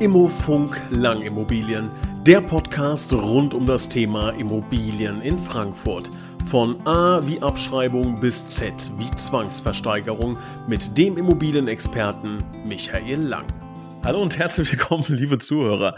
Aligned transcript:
Immofunk 0.00 0.80
Langimmobilien, 0.92 1.90
der 2.24 2.40
Podcast 2.40 3.12
rund 3.12 3.52
um 3.52 3.66
das 3.66 3.86
Thema 3.86 4.30
Immobilien 4.30 5.20
in 5.20 5.38
Frankfurt. 5.38 6.10
Von 6.46 6.80
A 6.86 7.20
wie 7.26 7.42
Abschreibung 7.42 8.18
bis 8.18 8.46
Z 8.46 8.72
wie 8.96 9.10
Zwangsversteigerung 9.10 10.38
mit 10.66 10.96
dem 10.96 11.18
Immobilienexperten 11.18 12.42
Michael 12.66 13.20
Lang. 13.20 13.44
Hallo 14.02 14.22
und 14.22 14.38
herzlich 14.38 14.72
willkommen, 14.72 15.04
liebe 15.08 15.38
Zuhörer. 15.38 15.96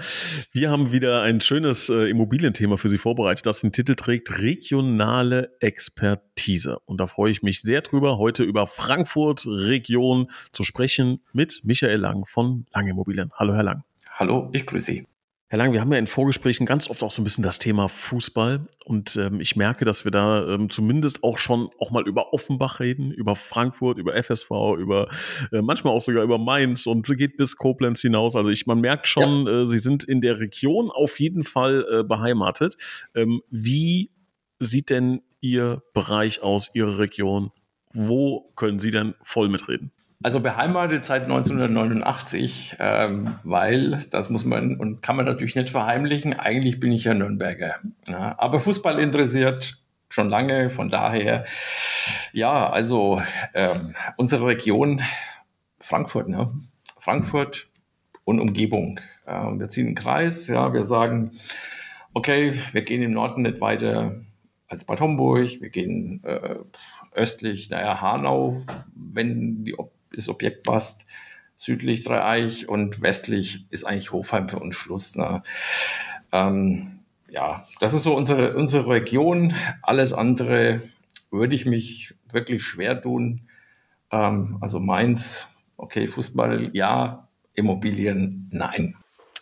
Wir 0.51 0.69
haben 0.69 0.91
wieder 0.91 1.23
ein 1.23 1.41
schönes 1.41 1.89
äh, 1.89 2.11
Immobilienthema 2.11 2.79
für 2.79 2.89
Sie 2.89 2.99
vorbereitet, 2.99 3.47
das 3.47 3.61
den 3.61 3.71
Titel 3.71 3.95
trägt 3.95 4.37
Regionale 4.41 5.57
Expertise. 5.61 6.81
Und 6.87 6.99
da 6.99 7.07
freue 7.07 7.31
ich 7.31 7.45
mich 7.45 7.63
sehr 7.63 7.83
drüber, 7.83 8.19
heute 8.19 8.43
über 8.43 8.67
Frankfurt 8.67 9.47
Region 9.47 10.29
zu 10.51 10.65
sprechen 10.65 11.23
mit 11.33 11.61
Michael 11.63 12.01
Lang 12.01 12.27
von 12.27 12.67
Lang 12.75 12.89
Immobilien. 12.89 13.31
Hallo, 13.39 13.55
Herr 13.55 13.63
Lang. 13.63 13.85
Hallo, 14.23 14.49
ich 14.53 14.67
grüße 14.67 14.87
Sie. 14.87 15.07
Herr 15.49 15.59
Lang, 15.59 15.73
wir 15.73 15.81
haben 15.81 15.91
ja 15.91 15.99
in 15.99 16.07
Vorgesprächen 16.07 16.65
ganz 16.65 16.89
oft 16.89 17.03
auch 17.03 17.11
so 17.11 17.21
ein 17.21 17.25
bisschen 17.25 17.43
das 17.43 17.59
Thema 17.59 17.89
Fußball 17.89 18.69
und 18.85 19.17
ähm, 19.17 19.41
ich 19.41 19.57
merke, 19.57 19.85
dass 19.85 20.05
wir 20.05 20.13
da 20.13 20.47
ähm, 20.47 20.71
zumindest 20.71 21.25
auch 21.25 21.39
schon 21.39 21.71
auch 21.81 21.91
mal 21.91 22.07
über 22.07 22.33
Offenbach 22.33 22.79
reden, 22.79 23.11
über 23.11 23.35
Frankfurt, 23.35 23.99
über 23.99 24.15
FSV, 24.15 24.49
über 24.79 25.09
äh, 25.51 25.61
manchmal 25.61 25.93
auch 25.93 26.01
sogar 26.01 26.23
über 26.23 26.39
Mainz 26.39 26.87
und 26.87 27.05
geht 27.05 27.37
bis 27.37 27.57
Koblenz 27.57 28.01
hinaus. 28.01 28.37
Also 28.37 28.51
ich, 28.51 28.65
man 28.69 28.81
merkt 28.81 29.09
schon, 29.09 29.47
ja. 29.49 29.63
äh, 29.63 29.67
Sie 29.67 29.81
sind 29.81 30.05
in 30.05 30.21
der 30.21 30.39
Region 30.39 30.93
auf 30.93 31.19
jeden 31.19 31.43
Fall 31.43 31.85
äh, 31.91 32.05
beheimatet. 32.05 32.77
Ähm, 33.17 33.43
wie 33.51 34.13
sieht 34.61 34.89
denn 34.89 35.23
Ihr 35.41 35.83
Bereich 35.95 36.43
aus, 36.43 36.71
Ihre 36.75 36.99
Region? 36.99 37.51
Wo 37.93 38.53
können 38.55 38.79
Sie 38.79 38.93
denn 38.93 39.15
voll 39.25 39.49
mitreden? 39.49 39.91
Also 40.23 40.41
beheimatet 40.41 41.05
seit 41.05 41.25
1989, 41.25 42.77
ähm, 42.79 43.35
weil, 43.43 43.99
das 44.11 44.31
muss 44.31 44.45
man 44.45 44.77
und 44.77 45.03
kann 45.03 45.17
man 45.17 45.25
natürlich 45.25 45.57
nicht 45.57 45.71
verheimlichen, 45.71 46.39
eigentlich 46.39 46.81
bin 46.81 46.93
ich 46.93 47.05
ja 47.05 47.15
Nürnberger. 47.15 47.77
Ja, 48.09 48.35
aber 48.39 48.61
Fußball 48.61 48.99
interessiert 48.99 49.83
schon 50.09 50.29
lange, 50.29 50.71
von 50.71 50.91
daher, 50.91 51.45
ja, 52.33 52.69
also 52.71 53.23
ähm, 53.55 53.95
unsere 54.17 54.47
Region 54.47 55.01
Frankfurt, 55.79 56.29
ne? 56.29 56.53
Frankfurt 56.99 57.69
und 58.25 58.39
Umgebung. 58.39 59.01
Ähm, 59.27 59.59
wir 59.59 59.69
ziehen 59.69 59.87
einen 59.87 59.95
Kreis, 59.95 60.49
ja, 60.49 60.73
wir 60.73 60.85
sagen, 60.85 61.33
okay, 62.15 62.55
wir 62.73 62.83
gehen 62.83 63.03
im 63.03 63.13
Norden 63.13 63.43
nicht 63.43 63.61
weiter 63.61 64.21
als 64.69 64.85
Bad 64.85 65.01
Homburg, 65.01 65.61
wir 65.61 65.71
gehen 65.71 66.23
äh, 66.25 66.57
östlich, 67.13 67.71
naja, 67.71 68.01
Hanau, 68.01 68.63
wenn 68.95 69.65
die 69.65 69.75
das 70.15 70.29
Objekt 70.29 70.65
passt. 70.65 71.07
Südlich 71.57 72.05
Dreieich 72.05 72.69
und 72.69 73.03
westlich 73.03 73.67
ist 73.71 73.85
eigentlich 73.85 74.13
Hofheim 74.13 74.49
für 74.49 74.59
uns 74.59 74.75
Schluss. 74.75 75.17
Ne? 75.17 75.43
Ähm, 76.33 77.01
ja, 77.29 77.65
das 77.81 77.93
ist 77.93 78.03
so 78.03 78.15
unsere, 78.15 78.55
unsere 78.57 78.89
Region. 78.89 79.55
Alles 79.83 80.13
andere 80.13 80.83
würde 81.31 81.57
ich 81.57 81.67
mich 81.67 82.15
wirklich 82.31 82.63
schwer 82.63 83.01
tun. 83.01 83.43
Ähm, 84.11 84.59
also 84.61 84.81
Mainz, 84.81 85.47
okay, 85.77 86.07
Fußball 86.07 86.71
ja, 86.73 87.29
Immobilien 87.55 88.49
nein. 88.51 88.97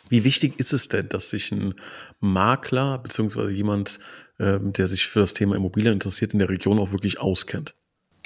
Wie 0.08 0.24
wichtig 0.24 0.58
ist 0.58 0.72
es 0.72 0.88
denn, 0.88 1.08
dass 1.08 1.30
sich 1.30 1.52
ein 1.52 1.74
Makler 2.18 2.98
beziehungsweise 2.98 3.50
jemand, 3.50 4.00
ähm, 4.38 4.72
der 4.72 4.88
sich 4.88 5.06
für 5.06 5.20
das 5.20 5.34
Thema 5.34 5.54
Immobilien 5.54 5.92
interessiert, 5.92 6.32
in 6.32 6.40
der 6.40 6.48
Region 6.48 6.78
auch 6.78 6.90
wirklich 6.90 7.20
auskennt? 7.20 7.74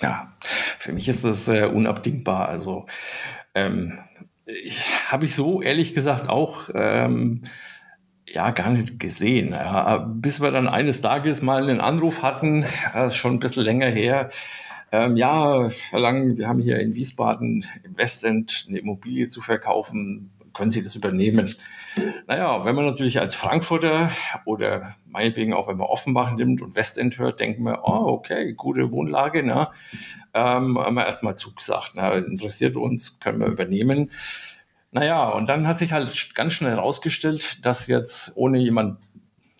Ja, 0.00 0.32
für 0.78 0.92
mich 0.92 1.08
ist 1.08 1.24
das 1.24 1.48
äh, 1.48 1.66
unabdingbar. 1.66 2.48
Also 2.48 2.86
ähm, 3.54 3.98
habe 5.06 5.24
ich 5.24 5.34
so 5.34 5.62
ehrlich 5.62 5.94
gesagt 5.94 6.28
auch 6.28 6.68
ähm, 6.74 7.42
ja 8.26 8.50
gar 8.50 8.70
nicht 8.70 8.98
gesehen. 8.98 9.52
Ja, 9.52 9.98
bis 9.98 10.40
wir 10.40 10.50
dann 10.50 10.68
eines 10.68 11.00
Tages 11.00 11.42
mal 11.42 11.62
einen 11.62 11.80
Anruf 11.80 12.22
hatten, 12.22 12.64
ist 13.06 13.16
schon 13.16 13.34
ein 13.34 13.40
bisschen 13.40 13.64
länger 13.64 13.88
her. 13.88 14.30
Ähm, 14.92 15.16
ja, 15.16 15.68
Herr 15.90 16.00
Lang, 16.00 16.36
wir 16.36 16.46
haben 16.46 16.60
hier 16.60 16.78
in 16.78 16.94
Wiesbaden 16.94 17.64
im 17.82 17.96
Westend 17.96 18.66
eine 18.68 18.78
Immobilie 18.78 19.28
zu 19.28 19.40
verkaufen. 19.40 20.30
Können 20.54 20.70
Sie 20.70 20.82
das 20.82 20.94
übernehmen? 20.94 21.54
Naja, 22.26 22.64
wenn 22.64 22.74
man 22.74 22.86
natürlich 22.86 23.20
als 23.20 23.34
Frankfurter 23.34 24.10
oder 24.44 24.94
meinetwegen 25.06 25.52
auch 25.52 25.68
wenn 25.68 25.76
man 25.76 25.86
Offenbach 25.86 26.32
nimmt 26.34 26.62
und 26.62 26.74
Westend 26.74 27.18
hört, 27.18 27.40
denken 27.40 27.64
wir, 27.64 27.82
oh, 27.84 28.06
okay, 28.08 28.54
gute 28.54 28.90
Wohnlage, 28.92 29.42
ne? 29.42 29.68
Ähm, 30.32 30.78
haben 30.78 30.94
wir 30.94 31.04
erstmal 31.04 31.36
zugesagt. 31.36 31.94
Ne? 31.94 32.24
Interessiert 32.26 32.76
uns, 32.76 33.20
können 33.20 33.40
wir 33.40 33.46
übernehmen. 33.46 34.10
Naja, 34.90 35.28
und 35.28 35.48
dann 35.48 35.66
hat 35.66 35.78
sich 35.78 35.92
halt 35.92 36.34
ganz 36.34 36.52
schnell 36.52 36.72
herausgestellt, 36.72 37.64
dass 37.64 37.86
jetzt, 37.88 38.32
ohne 38.36 38.58
jemand 38.58 38.98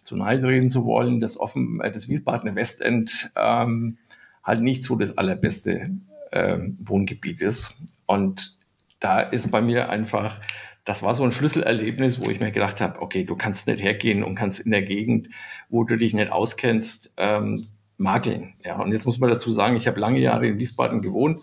zu 0.02 0.16
nahe 0.16 0.42
reden 0.42 0.70
zu 0.70 0.84
wollen, 0.84 1.20
das, 1.20 1.38
Offen, 1.38 1.80
äh, 1.80 1.90
das 1.90 2.08
Wiesbadener 2.08 2.54
Westend 2.54 3.30
ähm, 3.36 3.98
halt 4.42 4.60
nicht 4.60 4.84
so 4.84 4.96
das 4.96 5.16
allerbeste 5.18 5.90
ähm, 6.32 6.78
Wohngebiet 6.80 7.42
ist. 7.42 7.76
Und 8.06 8.58
da 9.00 9.20
ist 9.20 9.50
bei 9.50 9.60
mir 9.60 9.88
einfach 9.88 10.40
das 10.84 11.02
war 11.02 11.14
so 11.14 11.24
ein 11.24 11.32
Schlüsselerlebnis, 11.32 12.20
wo 12.20 12.28
ich 12.30 12.40
mir 12.40 12.50
gedacht 12.50 12.80
habe, 12.80 13.00
okay, 13.00 13.24
du 13.24 13.36
kannst 13.36 13.66
nicht 13.66 13.82
hergehen 13.82 14.22
und 14.22 14.34
kannst 14.34 14.60
in 14.60 14.70
der 14.70 14.82
Gegend, 14.82 15.28
wo 15.68 15.84
du 15.84 15.96
dich 15.96 16.12
nicht 16.14 16.30
auskennst, 16.30 17.14
ähm, 17.16 17.68
makeln. 17.96 18.54
Ja, 18.64 18.76
und 18.76 18.92
jetzt 18.92 19.06
muss 19.06 19.18
man 19.18 19.30
dazu 19.30 19.50
sagen, 19.50 19.76
ich 19.76 19.86
habe 19.86 20.00
lange 20.00 20.18
Jahre 20.18 20.46
in 20.46 20.58
Wiesbaden 20.58 21.00
gewohnt. 21.00 21.40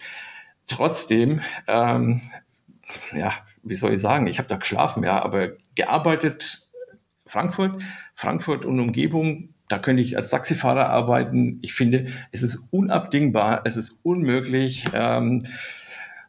Trotzdem, 0.68 1.42
ähm, 1.68 2.22
ja, 3.14 3.34
wie 3.64 3.76
soll 3.76 3.94
ich 3.94 4.02
sagen, 4.02 4.28
ich 4.28 4.38
habe 4.38 4.48
da 4.48 4.58
geschlafen, 4.58 5.04
ja, 5.04 5.24
aber 5.24 5.52
gearbeitet 5.76 6.68
Frankfurt, 7.26 7.82
Frankfurt 8.14 8.66
und 8.66 8.80
Umgebung, 8.80 9.54
da 9.70 9.80
könnte 9.80 10.02
ich 10.02 10.18
als 10.18 10.30
Taxifahrer 10.30 10.90
arbeiten. 10.90 11.60
Ich 11.62 11.74
finde, 11.74 12.08
es 12.32 12.44
ist 12.44 12.68
unabdingbar, 12.72 13.62
es 13.64 13.78
ist 13.78 14.00
unmöglich. 14.04 14.86
Ähm, 14.94 15.42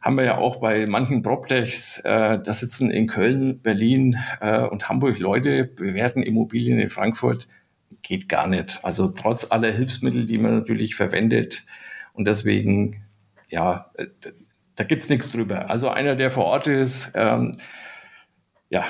haben 0.03 0.17
wir 0.17 0.25
ja 0.25 0.37
auch 0.37 0.57
bei 0.57 0.85
manchen 0.85 1.21
PropTechs, 1.21 1.99
äh, 1.99 2.37
da 2.37 2.53
sitzen 2.53 2.91
in 2.91 3.07
Köln, 3.07 3.61
Berlin 3.61 4.19
äh, 4.41 4.59
und 4.59 4.89
Hamburg 4.89 5.17
Leute, 5.17 5.63
bewerten 5.63 6.21
Immobilien 6.21 6.77
in 6.77 6.89
Frankfurt, 6.89 7.47
geht 8.01 8.27
gar 8.27 8.47
nicht. 8.47 8.83
Also 8.83 9.07
trotz 9.07 9.49
aller 9.49 9.71
Hilfsmittel, 9.71 10.25
die 10.25 10.37
man 10.37 10.55
natürlich 10.55 10.95
verwendet. 10.95 11.65
Und 12.11 12.27
deswegen, 12.27 13.05
ja, 13.49 13.91
äh, 13.93 14.07
da 14.75 14.83
gibt's 14.83 15.09
nichts 15.09 15.31
drüber. 15.31 15.69
Also 15.69 15.87
einer, 15.87 16.15
der 16.15 16.31
vor 16.31 16.45
Ort 16.45 16.67
ist, 16.67 17.13
ähm, 17.15 17.55
ja, 18.69 18.83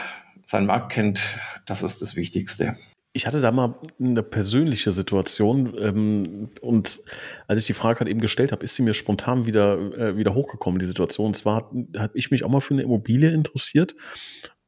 sein 0.45 0.65
Markt 0.65 0.93
kennt, 0.93 1.37
das 1.67 1.83
ist 1.83 2.01
das 2.01 2.15
Wichtigste. 2.15 2.75
Ich 3.15 3.27
hatte 3.27 3.41
da 3.41 3.51
mal 3.51 3.75
eine 3.99 4.23
persönliche 4.23 4.91
Situation 4.91 5.75
ähm, 5.79 6.49
und 6.61 7.01
als 7.47 7.59
ich 7.61 7.67
die 7.67 7.73
Frage 7.73 7.99
gerade 7.99 8.11
eben 8.11 8.21
gestellt 8.21 8.51
habe, 8.51 8.63
ist 8.63 8.75
sie 8.75 8.81
mir 8.81 8.95
spontan 8.95 9.45
wieder, 9.45 9.77
äh, 9.97 10.17
wieder 10.17 10.33
hochgekommen, 10.33 10.79
die 10.79 10.87
Situation. 10.87 11.27
Und 11.27 11.37
zwar 11.37 11.71
habe 11.97 12.17
ich 12.17 12.31
mich 12.31 12.43
auch 12.43 12.49
mal 12.49 12.61
für 12.61 12.73
eine 12.73 12.81
Immobilie 12.81 13.31
interessiert 13.31 13.95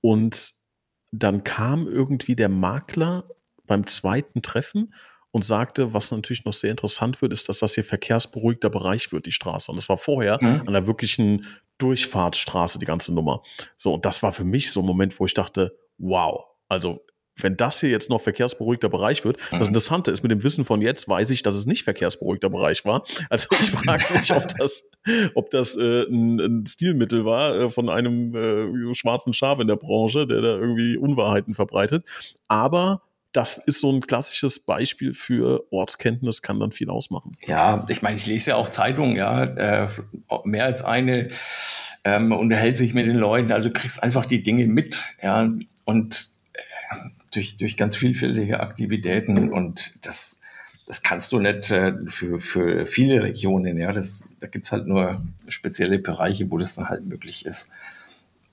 und 0.02 0.54
dann 1.12 1.44
kam 1.44 1.88
irgendwie 1.88 2.36
der 2.36 2.50
Makler 2.50 3.28
beim 3.66 3.88
zweiten 3.88 4.42
Treffen 4.42 4.94
und 5.32 5.44
sagte, 5.44 5.94
was 5.94 6.12
natürlich 6.12 6.46
noch 6.46 6.54
sehr 6.54 6.72
interessant 6.72 7.22
wird, 7.22 7.34
ist, 7.34 7.50
dass 7.50 7.60
das 7.60 7.74
hier 7.74 7.84
verkehrsberuhigter 7.84 8.70
Bereich 8.70 9.12
wird, 9.12 9.26
die 9.26 9.32
Straße. 9.32 9.72
Und 9.72 9.78
das 9.78 9.90
war 9.90 9.98
vorher 9.98 10.40
mhm. 10.42 10.64
an 10.66 10.74
der 10.74 10.88
wirklichen 10.88 11.46
Durchfahrtsstraße, 11.78 12.80
die 12.80 12.86
ganze 12.86 13.14
Nummer. 13.14 13.44
So, 13.76 13.94
und 13.94 14.06
das 14.06 14.24
war 14.24 14.32
für 14.32 14.46
mich 14.46 14.72
so 14.72 14.82
ein 14.82 14.86
Moment, 14.86 15.20
wo 15.20 15.26
ich 15.26 15.34
dachte, 15.34 15.78
wow, 15.98 16.46
also 16.70 17.05
wenn 17.38 17.58
das 17.58 17.80
hier 17.80 17.90
jetzt 17.90 18.10
noch 18.10 18.22
verkehrsberuhigter 18.22 18.90
Bereich 18.90 19.26
wird, 19.26 19.38
das 19.52 19.62
mhm. 19.62 19.68
Interessante 19.68 20.12
ist, 20.12 20.24
mit 20.24 20.32
dem 20.32 20.44
Wissen 20.44 20.66
von 20.66 20.82
jetzt 20.82 21.08
weiß 21.08 21.30
ich, 21.32 21.44
dass 21.44 21.56
es 21.56 21.66
nicht 21.66 21.84
verkehrsberuhigter 21.84 22.50
Bereich 22.50 22.86
war. 22.86 23.04
Also 23.30 23.48
ich 23.60 23.72
frage 23.72 24.04
mich, 24.14 24.32
ob 24.34 24.48
das, 24.58 24.90
ob 25.34 25.50
das 25.50 25.76
äh, 25.76 26.04
ein, 26.04 26.40
ein 26.40 26.68
Stilmittel 26.68 27.26
war 27.26 27.56
äh, 27.56 27.70
von 27.70 27.90
einem 27.90 28.36
äh, 28.36 28.96
schwarzen 28.96 29.34
Schaf 29.34 29.60
in 29.60 29.68
der 29.68 29.76
Branche, 29.76 30.28
der 30.28 30.42
da 30.42 30.56
irgendwie 30.56 30.98
Unwahrheiten 30.98 31.56
verbreitet. 31.56 32.06
Aber 32.48 33.02
das 33.36 33.58
ist 33.66 33.82
so 33.82 33.92
ein 33.92 34.00
klassisches 34.00 34.60
Beispiel 34.60 35.14
für 35.14 35.66
Ortskenntnis, 35.72 36.42
kann 36.42 36.60
dann 36.60 36.72
viel 36.72 36.90
ausmachen. 36.90 37.34
Ja, 37.46 37.86
ich 37.90 38.02
meine, 38.02 38.16
ich 38.16 38.26
lese 38.26 38.52
ja 38.52 38.56
auch 38.56 38.70
Zeitungen, 38.70 39.18
ja, 39.18 39.44
äh, 39.44 39.90
mehr 40.46 40.66
als 40.66 40.84
eine, 40.84 41.30
ähm, 42.06 42.32
unterhält 42.32 42.78
sich 42.78 42.94
mit 42.94 43.08
den 43.08 43.18
Leuten, 43.18 43.52
also 43.52 43.70
du 43.70 43.74
kriegst 43.74 44.02
einfach 44.02 44.26
die 44.26 44.42
Dinge 44.42 44.68
mit, 44.68 45.04
ja, 45.22 45.50
und 45.84 46.30
durch, 47.36 47.58
durch 47.58 47.78
ganz 47.78 47.96
vielfältige 47.96 48.60
Aktivitäten 48.60 49.52
und 49.52 50.06
das, 50.06 50.40
das 50.88 51.04
kannst 51.04 51.32
du 51.32 51.40
nicht 51.40 51.72
äh, 51.72 51.94
für, 52.08 52.40
für 52.40 52.86
viele 52.86 53.24
Regionen. 53.24 53.78
Ja, 53.78 53.92
das, 53.92 54.36
da 54.40 54.48
gibt's 54.48 54.72
halt 54.72 54.88
nur 54.88 55.24
spezielle 55.48 56.00
Bereiche, 56.00 56.50
wo 56.52 56.58
das 56.58 56.76
dann 56.76 56.90
halt 56.90 57.06
möglich 57.06 57.46
ist. 57.46 57.72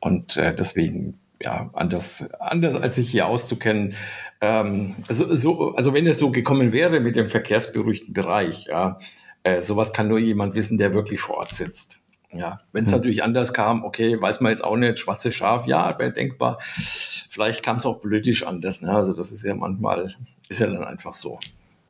Und 0.01 0.37
äh, 0.37 0.55
deswegen, 0.55 1.19
ja, 1.41 1.71
anders, 1.73 2.31
anders 2.41 2.77
als 2.77 2.97
sich 2.97 3.11
hier 3.11 3.27
auszukennen. 3.27 3.95
Ähm, 4.41 4.97
also, 5.09 5.35
so, 5.35 5.75
also 5.75 5.95
wenn 5.95 6.07
es 6.07 6.19
so 6.19 6.31
gekommen 6.31 6.73
wäre 6.73 7.01
mit 7.01 7.17
dem 7.17 7.29
verkehrsberuhigten 7.29 8.13
Bereich, 8.13 8.67
ja, 8.67 8.99
äh, 9.45 9.61
sowas 9.61 9.93
kann 9.93 10.09
nur 10.09 10.19
jemand 10.19 10.55
wissen, 10.55 10.79
der 10.79 10.95
wirklich 10.95 11.21
vor 11.21 11.37
Ort 11.37 11.55
sitzt. 11.55 12.02
Ja, 12.33 12.61
wenn 12.73 12.85
es 12.85 12.93
hm. 12.93 12.99
natürlich 12.99 13.23
anders 13.23 13.53
kam, 13.53 13.85
okay, 13.85 14.21
weiß 14.21 14.41
man 14.41 14.51
jetzt 14.51 14.65
auch 14.65 14.77
nicht, 14.77 14.99
schwarze 14.99 15.33
Schaf, 15.33 15.67
ja, 15.67 15.99
wäre 15.99 16.13
denkbar. 16.13 16.59
Vielleicht 16.63 17.63
kam 17.63 17.77
es 17.77 17.87
auch 17.87 18.01
politisch 18.01 18.47
anders. 18.47 18.81
Ne? 18.81 18.91
Also 18.91 19.13
das 19.13 19.33
ist 19.33 19.45
ja 19.45 19.55
manchmal, 19.55 20.15
ist 20.49 20.61
ja 20.61 20.67
dann 20.67 20.85
einfach 20.85 21.13
so. 21.13 21.39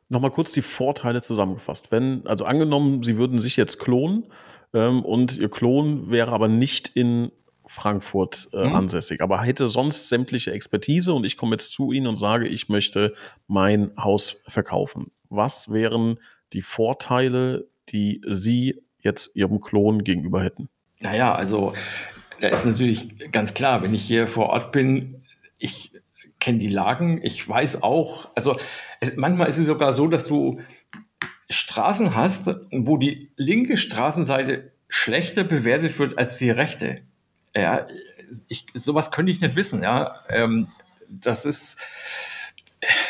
Nochmal 0.09 0.31
kurz 0.31 0.51
die 0.51 0.61
Vorteile 0.61 1.21
zusammengefasst. 1.21 1.91
Wenn, 1.91 2.27
also 2.27 2.45
angenommen, 2.45 3.03
Sie 3.03 3.17
würden 3.17 3.41
sich 3.41 3.55
jetzt 3.55 3.79
klonen 3.79 4.25
ähm, 4.73 5.03
und 5.03 5.37
Ihr 5.37 5.49
Klon 5.49 6.11
wäre 6.11 6.31
aber 6.31 6.49
nicht 6.49 6.89
in 6.89 7.31
Frankfurt 7.65 8.49
äh, 8.53 8.67
mhm. 8.67 8.75
ansässig, 8.75 9.21
aber 9.21 9.41
hätte 9.41 9.67
sonst 9.67 10.09
sämtliche 10.09 10.51
Expertise 10.51 11.13
und 11.13 11.25
ich 11.25 11.37
komme 11.37 11.53
jetzt 11.53 11.71
zu 11.71 11.93
Ihnen 11.93 12.07
und 12.07 12.17
sage, 12.17 12.47
ich 12.47 12.67
möchte 12.67 13.13
mein 13.47 13.91
Haus 13.97 14.37
verkaufen. 14.47 15.11
Was 15.29 15.71
wären 15.71 16.19
die 16.51 16.61
Vorteile, 16.61 17.67
die 17.89 18.21
Sie 18.29 18.82
jetzt 19.03 19.31
Ihrem 19.35 19.61
Klon 19.61 20.03
gegenüber 20.03 20.43
hätten? 20.43 20.69
Naja, 20.99 21.35
also 21.35 21.73
da 22.41 22.47
ist 22.47 22.65
natürlich 22.65 23.31
ganz 23.31 23.53
klar, 23.53 23.83
wenn 23.83 23.93
ich 23.93 24.03
hier 24.03 24.27
vor 24.27 24.47
Ort 24.47 24.71
bin, 24.71 25.23
ich 25.57 25.91
kenne 26.39 26.57
die 26.57 26.67
Lagen, 26.67 27.21
ich 27.23 27.47
weiß 27.47 27.83
auch, 27.83 28.29
also 28.35 28.57
es, 28.99 29.15
manchmal 29.15 29.47
ist 29.47 29.57
es 29.57 29.65
sogar 29.65 29.93
so, 29.93 30.07
dass 30.07 30.27
du 30.27 30.59
Straßen 31.49 32.15
hast, 32.15 32.49
wo 32.71 32.97
die 32.97 33.31
linke 33.37 33.77
Straßenseite 33.77 34.71
schlechter 34.89 35.43
bewertet 35.43 35.97
wird 35.99 36.17
als 36.17 36.37
die 36.37 36.49
rechte. 36.49 37.01
Ja, 37.55 37.87
ich, 38.47 38.65
sowas 38.73 39.11
könnte 39.11 39.31
ich 39.31 39.41
nicht 39.41 39.55
wissen, 39.55 39.83
ja. 39.83 40.15
Ähm, 40.29 40.67
das 41.07 41.45
ist, 41.45 41.79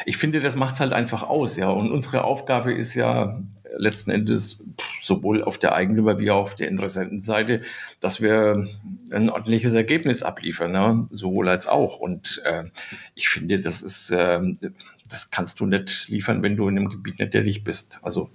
ich 0.05 0.17
finde, 0.17 0.39
das 0.39 0.55
macht 0.55 0.75
es 0.75 0.79
halt 0.79 0.93
einfach 0.93 1.23
aus, 1.23 1.57
ja. 1.57 1.69
Und 1.69 1.91
unsere 1.91 2.23
Aufgabe 2.23 2.73
ist 2.73 2.95
ja 2.95 3.39
letzten 3.75 4.11
Endes 4.11 4.63
sowohl 5.01 5.43
auf 5.43 5.57
der 5.57 5.73
Eigentümer 5.73 6.19
wie 6.19 6.31
auch 6.31 6.41
auf 6.41 6.55
der 6.55 6.67
Interessentenseite, 6.67 7.61
dass 7.99 8.21
wir 8.21 8.67
ein 9.11 9.29
ordentliches 9.29 9.73
Ergebnis 9.73 10.23
abliefern, 10.23 10.71
ne? 10.71 11.07
sowohl 11.11 11.49
als 11.49 11.67
auch. 11.67 11.99
Und 11.99 12.41
äh, 12.45 12.65
ich 13.15 13.29
finde, 13.29 13.59
das 13.59 13.81
ist, 13.81 14.11
äh, 14.11 14.41
das 15.09 15.31
kannst 15.31 15.59
du 15.59 15.65
nicht 15.65 16.07
liefern, 16.07 16.43
wenn 16.43 16.55
du 16.55 16.67
in 16.67 16.77
einem 16.77 16.89
Gebiet 16.89 17.19
nicht 17.19 17.31
tätig 17.31 17.63
bist. 17.63 17.99
Also 18.03 18.29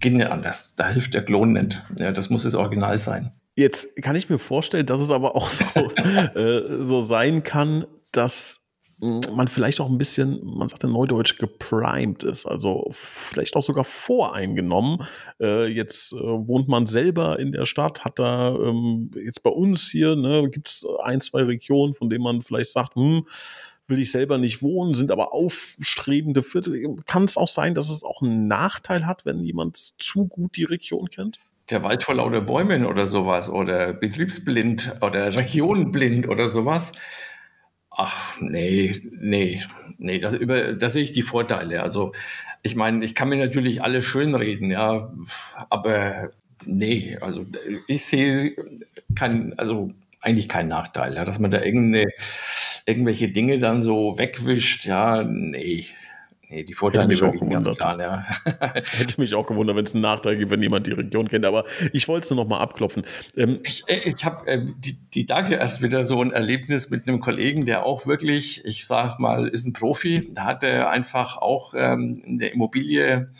geht 0.00 0.14
nicht 0.14 0.28
anders. 0.28 0.74
Da 0.76 0.88
hilft 0.88 1.14
der 1.14 1.24
Klon 1.24 1.52
nicht. 1.52 1.82
Ja, 1.96 2.12
das 2.12 2.30
muss 2.30 2.44
das 2.44 2.54
Original 2.54 2.98
sein. 2.98 3.32
Jetzt 3.56 4.00
kann 4.02 4.16
ich 4.16 4.30
mir 4.30 4.38
vorstellen, 4.38 4.86
dass 4.86 5.00
es 5.00 5.10
aber 5.10 5.36
auch 5.36 5.50
so, 5.50 5.64
äh, 6.34 6.82
so 6.84 7.00
sein 7.00 7.42
kann, 7.42 7.84
dass 8.12 8.59
man 9.00 9.48
vielleicht 9.48 9.80
auch 9.80 9.88
ein 9.88 9.96
bisschen, 9.96 10.40
man 10.44 10.68
sagt 10.68 10.84
in 10.84 10.92
Neudeutsch, 10.92 11.38
geprimed 11.38 12.22
ist, 12.22 12.44
also 12.44 12.86
vielleicht 12.92 13.56
auch 13.56 13.62
sogar 13.62 13.84
voreingenommen. 13.84 15.06
Äh, 15.40 15.68
jetzt 15.68 16.12
äh, 16.12 16.16
wohnt 16.18 16.68
man 16.68 16.86
selber 16.86 17.38
in 17.38 17.52
der 17.52 17.64
Stadt, 17.64 18.04
hat 18.04 18.18
da 18.18 18.54
ähm, 18.54 19.10
jetzt 19.14 19.42
bei 19.42 19.50
uns 19.50 19.88
hier, 19.88 20.16
ne, 20.16 20.48
gibt 20.50 20.68
es 20.68 20.86
ein, 21.02 21.20
zwei 21.22 21.44
Regionen, 21.44 21.94
von 21.94 22.10
denen 22.10 22.22
man 22.22 22.42
vielleicht 22.42 22.72
sagt, 22.72 22.94
hm, 22.94 23.26
will 23.86 24.00
ich 24.00 24.10
selber 24.10 24.38
nicht 24.38 24.62
wohnen, 24.62 24.94
sind 24.94 25.10
aber 25.10 25.32
aufstrebende 25.32 26.42
Viertel. 26.42 26.96
Kann 27.06 27.24
es 27.24 27.36
auch 27.36 27.48
sein, 27.48 27.74
dass 27.74 27.88
es 27.88 28.04
auch 28.04 28.22
einen 28.22 28.46
Nachteil 28.46 29.06
hat, 29.06 29.24
wenn 29.24 29.42
jemand 29.42 29.94
zu 29.98 30.26
gut 30.26 30.56
die 30.56 30.64
Region 30.64 31.08
kennt? 31.08 31.40
Der 31.70 31.82
Wald 31.82 32.02
vor 32.02 32.16
lauter 32.16 32.40
Bäumen 32.40 32.84
oder 32.84 33.06
sowas 33.06 33.48
oder 33.48 33.92
betriebsblind 33.92 34.96
oder 35.00 35.36
regionblind 35.36 36.28
oder 36.28 36.48
sowas 36.48 36.92
Ach, 38.02 38.40
nee, 38.40 38.92
nee, 39.20 39.60
nee, 39.98 40.18
das, 40.18 40.32
über, 40.32 40.72
da 40.72 40.88
sehe 40.88 41.02
ich 41.02 41.12
die 41.12 41.20
Vorteile. 41.20 41.82
Also, 41.82 42.12
ich 42.62 42.74
meine, 42.74 43.04
ich 43.04 43.14
kann 43.14 43.28
mir 43.28 43.36
natürlich 43.36 43.82
alles 43.82 44.06
schönreden, 44.06 44.70
ja, 44.70 45.12
aber 45.68 46.30
nee, 46.64 47.18
also 47.20 47.44
ich 47.86 48.06
sehe 48.06 48.56
kein, 49.14 49.58
also 49.58 49.88
eigentlich 50.22 50.48
keinen 50.48 50.68
Nachteil, 50.68 51.14
ja, 51.14 51.26
dass 51.26 51.38
man 51.40 51.50
da 51.50 51.60
irgendeine, 51.60 52.08
irgendwelche 52.86 53.28
Dinge 53.28 53.58
dann 53.58 53.82
so 53.82 54.16
wegwischt, 54.16 54.86
ja, 54.86 55.22
nee, 55.22 55.84
Nee, 56.50 56.64
die 56.64 56.74
Vorteile 56.74 57.06
mich 57.06 57.22
auch 57.22 57.30
gewundert. 57.30 57.78
Klar, 57.78 58.00
ja. 58.00 58.26
Hätte 58.98 59.20
mich 59.20 59.34
auch 59.34 59.46
gewundert, 59.46 59.76
wenn 59.76 59.84
es 59.84 59.94
einen 59.94 60.02
Nachteil 60.02 60.36
gibt, 60.36 60.50
wenn 60.50 60.60
jemand 60.60 60.86
die 60.86 60.92
Region 60.92 61.28
kennt. 61.28 61.44
Aber 61.44 61.64
ich 61.92 62.08
wollte 62.08 62.24
es 62.24 62.30
nur 62.30 62.42
noch 62.42 62.48
mal 62.48 62.58
abklopfen. 62.58 63.04
Ähm, 63.36 63.60
ich 63.62 63.84
äh, 63.86 64.00
ich 64.04 64.24
habe 64.24 64.46
äh, 64.48 64.66
die, 64.78 64.98
die 65.14 65.26
Tage 65.26 65.54
erst 65.54 65.80
wieder 65.80 66.04
so 66.04 66.20
ein 66.20 66.32
Erlebnis 66.32 66.90
mit 66.90 67.06
einem 67.06 67.20
Kollegen, 67.20 67.66
der 67.66 67.86
auch 67.86 68.06
wirklich, 68.06 68.64
ich 68.64 68.84
sag 68.84 69.20
mal, 69.20 69.46
ist 69.46 69.64
ein 69.64 69.72
Profi. 69.74 70.32
Da 70.34 70.44
hat 70.44 70.64
er 70.64 70.90
einfach 70.90 71.36
auch 71.36 71.72
ähm, 71.76 72.20
eine 72.26 72.48
Immobilie 72.48 73.30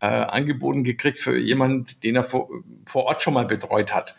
äh, 0.00 0.06
angeboten 0.06 0.82
gekriegt 0.82 1.20
für 1.20 1.38
jemanden, 1.38 1.86
den 2.02 2.16
er 2.16 2.24
vor, 2.24 2.48
vor 2.84 3.04
Ort 3.04 3.22
schon 3.22 3.34
mal 3.34 3.46
betreut 3.46 3.94
hat. 3.94 4.16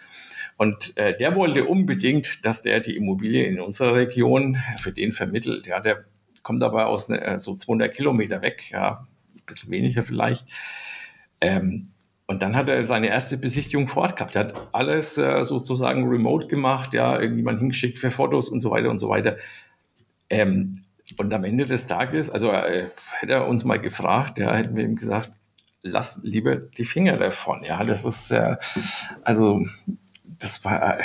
Und 0.56 0.96
äh, 0.96 1.16
der 1.18 1.36
wollte 1.36 1.66
unbedingt, 1.66 2.46
dass 2.46 2.62
der 2.62 2.80
die 2.80 2.96
Immobilie 2.96 3.44
in 3.44 3.60
unserer 3.60 3.94
Region 3.94 4.58
für 4.82 4.94
den 4.94 5.12
vermittelt. 5.12 5.68
Ja, 5.68 5.82
der 5.82 6.06
kommt 6.48 6.64
aber 6.64 6.88
aus 6.88 7.10
ne, 7.10 7.20
äh, 7.20 7.40
so 7.42 7.58
200 7.58 7.94
Kilometer 7.94 8.42
weg, 8.42 8.72
ja, 8.72 9.06
ein 9.36 9.46
bisschen 9.46 9.70
weniger 9.70 10.02
vielleicht. 10.04 10.48
Ähm, 11.42 11.90
und 12.26 12.42
dann 12.42 12.56
hat 12.56 12.70
er 12.70 12.88
seine 12.88 13.08
erste 13.08 13.38
Besichtigung 13.38 13.90
vor 13.90 14.04
Ort 14.04 14.16
gehabt. 14.16 14.38
Er 14.38 14.46
hat 14.46 14.70
alles 14.72 15.18
äh, 15.18 15.44
sozusagen 15.44 16.08
remote 16.08 16.48
gemacht, 16.48 16.94
ja, 16.94 17.20
irgendjemand 17.20 17.60
hingeschickt 17.60 18.00
für 18.00 18.12
Fotos 18.12 18.48
und 18.48 18.62
so 18.62 18.72
weiter 18.72 18.90
und 18.90 19.00
so 19.00 19.10
weiter. 19.10 19.36
Ähm, 20.30 20.84
und 21.18 21.34
am 21.34 21.44
Ende 21.44 21.66
des 21.66 21.86
Tages, 21.86 22.30
also 22.30 22.50
äh, 22.50 22.92
hätte 23.20 23.34
er 23.34 23.48
uns 23.48 23.66
mal 23.66 23.82
gefragt, 23.82 24.40
ja, 24.40 24.56
hätten 24.56 24.78
wir 24.78 24.86
ihm 24.86 24.96
gesagt, 24.96 25.34
lass 25.82 26.22
lieber 26.24 26.56
die 26.56 26.86
Finger 26.86 27.18
davon. 27.18 27.62
Ja, 27.66 27.84
das 27.84 28.06
ist, 28.06 28.32
äh, 28.32 28.56
also, 29.26 29.66
das 30.24 30.64
war, 30.64 31.02
äh, 31.02 31.04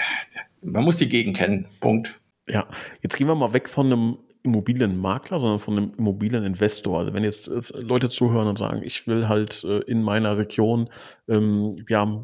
man 0.60 0.84
muss 0.84 0.98
die 0.98 1.08
Gegend 1.08 1.36
kennen. 1.36 1.66
Punkt. 1.80 2.20
Ja, 2.46 2.68
jetzt 3.00 3.16
gehen 3.16 3.26
wir 3.26 3.34
mal 3.34 3.52
weg 3.52 3.68
von 3.68 3.86
einem 3.86 4.18
Immobilienmakler, 4.44 5.38
sondern 5.38 5.60
von 5.60 5.76
einem 5.76 5.92
Immobilieninvestor. 5.96 6.98
Also 6.98 7.14
wenn 7.14 7.22
jetzt 7.22 7.48
äh, 7.48 7.60
Leute 7.78 8.08
zuhören 8.08 8.48
und 8.48 8.58
sagen, 8.58 8.82
ich 8.82 9.06
will 9.06 9.28
halt 9.28 9.62
äh, 9.64 9.78
in 9.80 10.02
meiner 10.02 10.36
Region 10.36 10.90
ähm, 11.28 11.76
ja, 11.88 12.22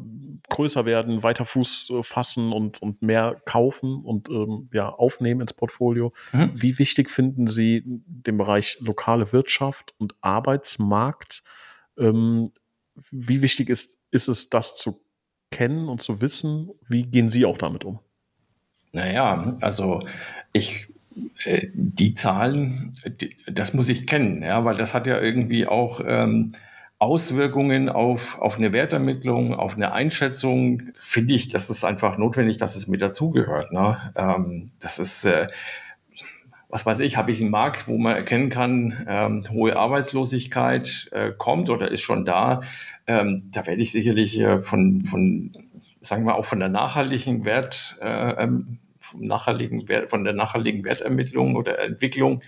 größer 0.49 0.85
werden, 0.85 1.23
weiter 1.23 1.45
Fuß 1.45 1.91
äh, 1.91 2.03
fassen 2.03 2.51
und, 2.51 2.81
und 2.81 3.01
mehr 3.01 3.35
kaufen 3.45 4.03
und 4.03 4.29
ähm, 4.29 4.69
ja, 4.73 4.89
aufnehmen 4.89 5.41
ins 5.41 5.53
Portfolio. 5.53 6.13
Mhm. 6.33 6.51
Wie 6.53 6.77
wichtig 6.77 7.09
finden 7.09 7.47
Sie 7.47 7.83
den 7.85 8.37
Bereich 8.37 8.77
lokale 8.81 9.31
Wirtschaft 9.31 9.93
und 9.97 10.15
Arbeitsmarkt? 10.21 11.43
Ähm, 11.97 12.49
wie 13.11 13.41
wichtig 13.41 13.69
ist, 13.69 13.97
ist 14.11 14.27
es, 14.27 14.49
das 14.49 14.75
zu 14.75 14.99
kennen 15.51 15.87
und 15.87 16.01
zu 16.01 16.21
wissen? 16.21 16.69
Wie 16.87 17.03
gehen 17.03 17.29
Sie 17.29 17.45
auch 17.45 17.57
damit 17.57 17.85
um? 17.85 17.99
Naja, 18.91 19.53
also 19.61 19.99
ich 20.51 20.93
die 21.73 22.13
Zahlen, 22.13 22.93
das 23.51 23.73
muss 23.73 23.89
ich 23.89 24.07
kennen, 24.07 24.43
ja, 24.43 24.65
weil 24.65 24.75
das 24.75 24.93
hat 24.93 25.07
ja 25.07 25.19
irgendwie 25.19 25.67
auch 25.67 26.01
ähm, 26.05 26.49
Auswirkungen 26.99 27.87
auf, 27.87 28.37
auf 28.39 28.57
eine 28.57 28.73
Wertermittlung, 28.73 29.53
auf 29.53 29.75
eine 29.75 29.93
Einschätzung. 29.93 30.91
Finde 30.97 31.33
ich, 31.33 31.47
das 31.47 31.69
ist 31.69 31.85
einfach 31.85 32.17
notwendig, 32.17 32.57
dass 32.57 32.75
es 32.75 32.87
mit 32.87 33.01
dazugehört. 33.01 33.71
Ne? 33.71 33.97
Ähm, 34.17 34.71
das 34.79 34.99
ist, 34.99 35.23
äh, 35.23 35.47
was 36.67 36.85
weiß 36.85 36.99
ich, 36.99 37.15
habe 37.15 37.31
ich 37.31 37.39
einen 37.39 37.51
Markt, 37.51 37.87
wo 37.87 37.97
man 37.97 38.15
erkennen 38.15 38.49
kann, 38.49 39.05
ähm, 39.07 39.41
hohe 39.49 39.77
Arbeitslosigkeit 39.77 41.09
äh, 41.13 41.31
kommt 41.37 41.69
oder 41.69 41.89
ist 41.89 42.01
schon 42.01 42.25
da. 42.25 42.61
Ähm, 43.07 43.43
da 43.51 43.65
werde 43.65 43.81
ich 43.81 43.93
sicherlich 43.93 44.37
äh, 44.37 44.61
von, 44.61 45.05
von, 45.05 45.53
sagen 46.01 46.25
wir 46.25 46.35
auch 46.35 46.45
von 46.45 46.59
der 46.59 46.69
nachhaltigen 46.69 47.45
Wert, 47.45 47.97
äh, 48.01 48.43
ähm, 48.43 48.79
vom 49.11 49.21
nachhaltigen 49.21 49.87
Wert, 49.87 50.09
von 50.09 50.23
der 50.23 50.33
nachhaltigen 50.33 50.83
Wertermittlung 50.83 51.55
oder 51.55 51.79
Entwicklung, 51.79 52.41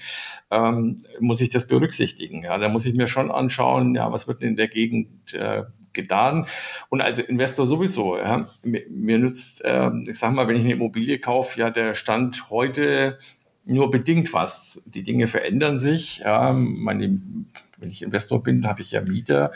ähm, 0.49 0.99
muss 1.19 1.41
ich 1.41 1.49
das 1.49 1.67
berücksichtigen. 1.67 2.43
Ja, 2.43 2.57
da 2.57 2.69
muss 2.69 2.85
ich 2.85 2.93
mir 2.93 3.07
schon 3.07 3.31
anschauen, 3.31 3.95
ja, 3.95 4.11
was 4.11 4.27
wird 4.27 4.41
in 4.41 4.55
der 4.55 4.67
Gegend 4.67 5.33
äh, 5.33 5.63
getan. 5.93 6.45
Und 6.89 7.01
als 7.01 7.19
Investor 7.19 7.65
sowieso, 7.65 8.17
ja, 8.17 8.47
mir, 8.63 8.83
mir 8.89 9.17
nützt, 9.17 9.63
äh, 9.65 9.91
ich 10.07 10.19
sag 10.19 10.33
mal, 10.33 10.47
wenn 10.47 10.55
ich 10.55 10.63
eine 10.63 10.73
Immobilie 10.73 11.19
kaufe, 11.19 11.59
ja, 11.59 11.69
der 11.69 11.93
Stand 11.95 12.49
heute 12.49 13.17
nur 13.65 13.91
bedingt 13.91 14.33
was. 14.33 14.81
Die 14.85 15.03
Dinge 15.03 15.27
verändern 15.27 15.77
sich. 15.77 16.19
Ja, 16.19 16.53
meine, 16.53 17.21
wenn 17.77 17.89
ich 17.89 18.01
Investor 18.01 18.41
bin, 18.41 18.67
habe 18.67 18.81
ich 18.81 18.91
ja 18.91 19.01
Mieter. 19.01 19.51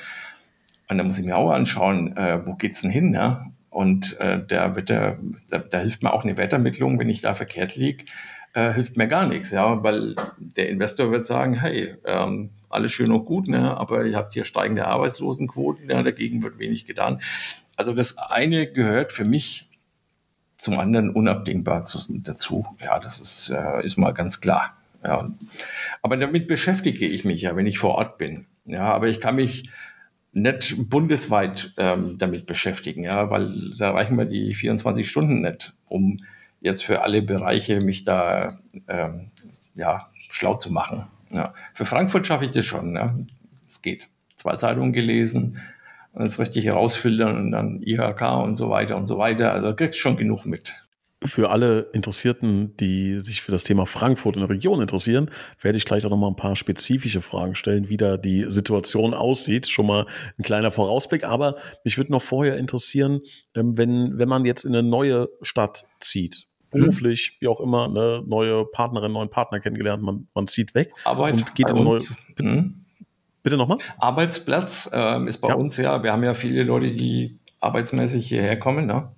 Und 0.87 0.97
da 0.97 1.03
muss 1.03 1.17
ich 1.17 1.25
mir 1.25 1.37
auch 1.37 1.51
anschauen, 1.51 2.15
äh, 2.15 2.45
wo 2.45 2.53
geht's 2.53 2.81
denn 2.81 2.91
hin? 2.91 3.13
Ja? 3.13 3.51
Und 3.75 4.17
äh, 4.21 4.41
da, 4.47 4.73
wird 4.77 4.87
der, 4.87 5.19
da, 5.49 5.57
da 5.57 5.79
hilft 5.79 6.01
mir 6.01 6.13
auch 6.13 6.23
eine 6.23 6.37
Wettermittlung, 6.37 6.97
wenn 6.97 7.09
ich 7.09 7.19
da 7.19 7.35
verkehrt 7.35 7.75
liege, 7.75 8.05
äh, 8.53 8.71
hilft 8.71 8.95
mir 8.95 9.09
gar 9.09 9.25
nichts, 9.25 9.51
ja, 9.51 9.83
weil 9.83 10.15
der 10.37 10.69
Investor 10.69 11.11
wird 11.11 11.25
sagen, 11.25 11.59
hey, 11.59 11.93
ähm, 12.05 12.51
alles 12.69 12.93
schön 12.93 13.11
und 13.11 13.25
gut, 13.25 13.49
ne, 13.49 13.75
aber 13.75 14.05
ihr 14.05 14.15
habt 14.15 14.33
hier 14.33 14.45
steigende 14.45 14.87
Arbeitslosenquoten, 14.87 15.89
ja, 15.89 16.01
dagegen 16.03 16.41
wird 16.41 16.57
wenig 16.57 16.85
getan. 16.85 17.19
Also 17.75 17.93
das 17.93 18.17
eine 18.17 18.71
gehört 18.71 19.11
für 19.11 19.25
mich 19.25 19.69
zum 20.57 20.79
anderen 20.79 21.09
unabdingbar 21.09 21.83
zu, 21.83 21.99
dazu. 22.21 22.65
Ja, 22.81 22.97
das 22.99 23.19
ist, 23.19 23.49
äh, 23.49 23.83
ist 23.83 23.97
mal 23.97 24.13
ganz 24.13 24.39
klar. 24.39 24.77
Ja. 25.03 25.25
Aber 26.01 26.15
damit 26.15 26.47
beschäftige 26.47 27.05
ich 27.05 27.25
mich 27.25 27.41
ja, 27.41 27.57
wenn 27.57 27.67
ich 27.67 27.77
vor 27.77 27.95
Ort 27.95 28.19
bin. 28.19 28.45
Ja, 28.63 28.93
aber 28.93 29.09
ich 29.09 29.19
kann 29.19 29.35
mich 29.35 29.69
nicht 30.35 30.89
bundesweit 30.89 31.73
ähm, 31.77 32.17
damit 32.17 32.45
beschäftigen, 32.45 33.03
ja, 33.03 33.29
weil 33.29 33.49
da 33.79 33.91
reichen 33.91 34.17
mir 34.17 34.25
die 34.25 34.53
24 34.53 35.09
Stunden 35.09 35.41
nicht, 35.41 35.73
um 35.87 36.17
jetzt 36.59 36.83
für 36.83 37.03
alle 37.03 37.21
Bereiche 37.21 37.79
mich 37.79 38.03
da 38.03 38.59
ähm, 38.89 39.31
ja, 39.75 40.09
schlau 40.15 40.55
zu 40.55 40.73
machen. 40.73 41.07
Ja. 41.33 41.53
Für 41.73 41.85
Frankfurt 41.85 42.27
schaffe 42.27 42.45
ich 42.45 42.51
das 42.51 42.65
schon. 42.65 42.95
Ja. 42.95 43.15
Es 43.65 43.81
geht. 43.81 44.09
Zwei 44.35 44.57
Zeitungen 44.57 44.91
gelesen, 44.91 45.61
das 46.13 46.37
richtig 46.37 46.65
herausfiltern 46.65 47.37
und 47.37 47.51
dann 47.51 47.81
IHK 47.81 48.21
und 48.43 48.57
so 48.57 48.69
weiter 48.69 48.97
und 48.97 49.07
so 49.07 49.17
weiter. 49.17 49.53
Also 49.53 49.67
da 49.67 49.73
kriegst 49.73 49.97
du 49.97 50.01
schon 50.01 50.17
genug 50.17 50.45
mit. 50.45 50.84
Für 51.25 51.49
alle 51.49 51.89
Interessierten, 51.93 52.75
die 52.77 53.19
sich 53.19 53.41
für 53.41 53.51
das 53.51 53.63
Thema 53.63 53.85
Frankfurt 53.85 54.35
in 54.35 54.41
der 54.41 54.49
Region 54.49 54.81
interessieren, 54.81 55.29
werde 55.61 55.77
ich 55.77 55.85
gleich 55.85 56.05
auch 56.05 56.09
noch 56.09 56.17
mal 56.17 56.27
ein 56.27 56.35
paar 56.35 56.55
spezifische 56.55 57.21
Fragen 57.21 57.55
stellen, 57.55 57.89
wie 57.89 57.97
da 57.97 58.17
die 58.17 58.45
Situation 58.49 59.13
aussieht. 59.13 59.67
Schon 59.67 59.87
mal 59.87 60.05
ein 60.37 60.43
kleiner 60.43 60.71
Vorausblick. 60.71 61.23
Aber 61.23 61.57
mich 61.83 61.97
würde 61.97 62.11
noch 62.11 62.21
vorher 62.21 62.57
interessieren, 62.57 63.21
ähm, 63.55 63.77
wenn, 63.77 64.17
wenn 64.17 64.29
man 64.29 64.45
jetzt 64.45 64.65
in 64.65 64.75
eine 64.75 64.87
neue 64.87 65.29
Stadt 65.41 65.85
zieht, 65.99 66.47
mhm. 66.73 66.79
beruflich, 66.79 67.37
wie 67.39 67.47
auch 67.47 67.59
immer, 67.59 67.85
eine 67.85 68.23
neue 68.25 68.65
Partnerin, 68.65 69.11
neuen 69.11 69.29
Partner 69.29 69.59
kennengelernt, 69.59 70.03
man, 70.03 70.27
man 70.33 70.47
zieht 70.47 70.75
weg 70.75 70.93
Arbeit 71.03 71.37
und 71.37 71.55
geht 71.55 71.69
in 71.69 71.83
neue. 71.83 71.99
Mhm. 72.39 72.85
Bitte 73.43 73.57
nochmal? 73.57 73.77
Arbeitsplatz 73.99 74.89
äh, 74.91 75.23
ist 75.27 75.37
bei 75.37 75.49
ja. 75.49 75.55
uns 75.55 75.77
ja, 75.77 76.01
wir 76.01 76.11
haben 76.11 76.23
ja 76.23 76.33
viele 76.33 76.63
Leute, 76.63 76.87
die 76.87 77.37
arbeitsmäßig 77.59 78.27
hierher 78.27 78.57
kommen. 78.57 78.87
Ne? 78.87 79.11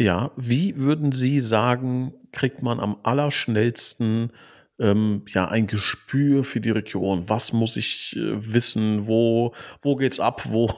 Ja, 0.00 0.30
wie 0.34 0.76
würden 0.78 1.12
Sie 1.12 1.40
sagen, 1.40 2.14
kriegt 2.32 2.62
man 2.62 2.80
am 2.80 2.96
allerschnellsten 3.02 4.32
ähm, 4.78 5.24
ja, 5.28 5.46
ein 5.46 5.66
Gespür 5.66 6.42
für 6.42 6.58
die 6.62 6.70
Region. 6.70 7.28
Was 7.28 7.52
muss 7.52 7.76
ich 7.76 8.16
äh, 8.16 8.54
wissen? 8.54 9.06
Wo, 9.06 9.52
wo 9.82 9.96
geht's 9.96 10.18
ab? 10.18 10.46
Wo, 10.48 10.68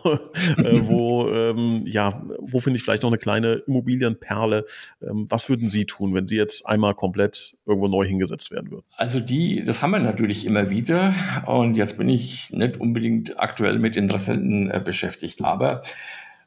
äh, 0.58 0.88
wo, 0.88 1.28
ähm, 1.28 1.84
ja, 1.86 2.20
wo 2.40 2.58
finde 2.58 2.78
ich 2.78 2.82
vielleicht 2.82 3.04
noch 3.04 3.10
eine 3.10 3.18
kleine 3.18 3.62
Immobilienperle? 3.68 4.66
Ähm, 5.00 5.26
was 5.30 5.48
würden 5.48 5.70
Sie 5.70 5.84
tun, 5.84 6.14
wenn 6.14 6.26
Sie 6.26 6.34
jetzt 6.36 6.66
einmal 6.66 6.96
komplett 6.96 7.54
irgendwo 7.64 7.86
neu 7.86 8.04
hingesetzt 8.04 8.50
werden 8.50 8.72
würden? 8.72 8.86
Also 8.96 9.20
die, 9.20 9.62
das 9.64 9.82
haben 9.82 9.92
wir 9.92 10.00
natürlich 10.00 10.46
immer 10.46 10.68
wieder. 10.68 11.14
Und 11.46 11.76
jetzt 11.76 11.96
bin 11.96 12.08
ich 12.08 12.50
nicht 12.50 12.80
unbedingt 12.80 13.38
aktuell 13.38 13.78
mit 13.78 13.96
Interessenten 13.96 14.68
äh, 14.68 14.82
beschäftigt. 14.84 15.44
Aber 15.44 15.82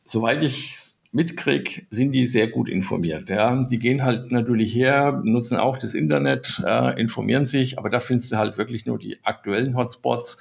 soweit 0.04 0.44
ich 0.44 0.76
mitkriege, 1.16 1.84
sind 1.90 2.12
die 2.12 2.26
sehr 2.26 2.48
gut 2.48 2.68
informiert. 2.68 3.30
Ja. 3.30 3.64
Die 3.64 3.80
gehen 3.80 4.04
halt 4.04 4.34
natürlich 4.34 4.76
her, 4.76 5.22
nutzen 5.24 5.58
auch 5.58 5.78
das 5.78 5.94
Internet, 5.94 6.62
äh, 6.68 7.00
informieren 7.00 7.46
sich, 7.46 7.80
aber 7.80 7.90
da 7.90 8.02
findest 8.02 8.34
du 8.34 8.36
halt 8.38 8.58
wirklich 8.58 8.86
nur 8.86 9.00
die 9.00 9.24
aktuellen 9.24 9.78
Hotspots. 9.78 10.40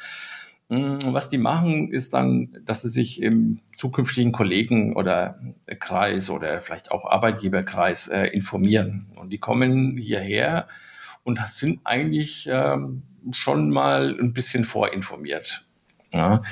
Hm, 0.70 0.98
was 1.06 1.28
die 1.28 1.38
machen, 1.38 1.92
ist 1.92 2.12
dann, 2.14 2.58
dass 2.64 2.82
sie 2.82 2.88
sich 2.88 3.22
im 3.22 3.60
zukünftigen 3.76 4.32
Kollegen- 4.32 4.96
oder 4.96 5.38
Kreis 5.78 6.28
oder 6.28 6.60
vielleicht 6.60 6.90
auch 6.90 7.06
Arbeitgeberkreis 7.06 8.08
äh, 8.08 8.26
informieren. 8.26 9.06
Und 9.14 9.32
die 9.32 9.38
kommen 9.38 9.96
hierher 9.96 10.66
und 11.22 11.38
sind 11.46 11.82
eigentlich 11.84 12.48
ähm, 12.50 13.02
schon 13.30 13.70
mal 13.70 14.16
ein 14.18 14.32
bisschen 14.32 14.64
vorinformiert. 14.64 15.64
Ja. 16.12 16.42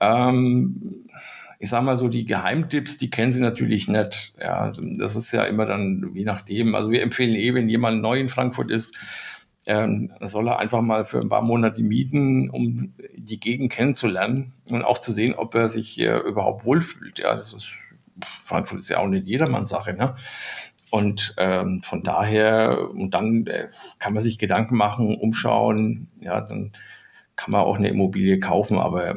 Ähm, 0.00 1.06
ich 1.58 1.70
sage 1.70 1.84
mal 1.84 1.96
so, 1.96 2.08
die 2.08 2.26
Geheimtipps, 2.26 2.98
die 2.98 3.10
kennen 3.10 3.32
Sie 3.32 3.40
natürlich 3.40 3.88
nicht. 3.88 4.34
Ja, 4.38 4.72
das 4.98 5.16
ist 5.16 5.32
ja 5.32 5.44
immer 5.44 5.66
dann, 5.66 6.10
je 6.14 6.24
nachdem. 6.24 6.74
Also 6.74 6.90
wir 6.90 7.02
empfehlen 7.02 7.34
eh, 7.34 7.54
wenn 7.54 7.68
jemand 7.68 8.02
neu 8.02 8.20
in 8.20 8.28
Frankfurt 8.28 8.70
ist, 8.70 8.96
ähm, 9.66 10.12
soll 10.20 10.48
er 10.48 10.58
einfach 10.58 10.80
mal 10.80 11.04
für 11.04 11.18
ein 11.18 11.28
paar 11.28 11.42
Monate 11.42 11.82
mieten, 11.82 12.50
um 12.50 12.94
die 13.16 13.40
Gegend 13.40 13.72
kennenzulernen 13.72 14.52
und 14.70 14.84
auch 14.84 14.98
zu 14.98 15.12
sehen, 15.12 15.34
ob 15.34 15.54
er 15.54 15.68
sich 15.68 15.88
hier 15.88 16.22
überhaupt 16.22 16.64
wohlfühlt. 16.64 17.18
Ja, 17.18 17.34
das 17.34 17.52
ist, 17.52 17.74
Frankfurt 18.44 18.78
ist 18.78 18.88
ja 18.90 18.98
auch 18.98 19.08
nicht 19.08 19.26
jedermanns 19.26 19.70
Sache, 19.70 19.92
ne? 19.92 20.14
Und 20.92 21.34
ähm, 21.36 21.82
von 21.82 22.04
daher, 22.04 22.90
und 22.90 23.12
dann 23.12 23.44
äh, 23.48 23.68
kann 23.98 24.12
man 24.12 24.22
sich 24.22 24.38
Gedanken 24.38 24.76
machen, 24.76 25.16
umschauen, 25.16 26.08
ja, 26.20 26.40
dann 26.40 26.72
kann 27.34 27.50
man 27.50 27.62
auch 27.62 27.76
eine 27.76 27.88
Immobilie 27.88 28.38
kaufen, 28.38 28.78
aber 28.78 29.16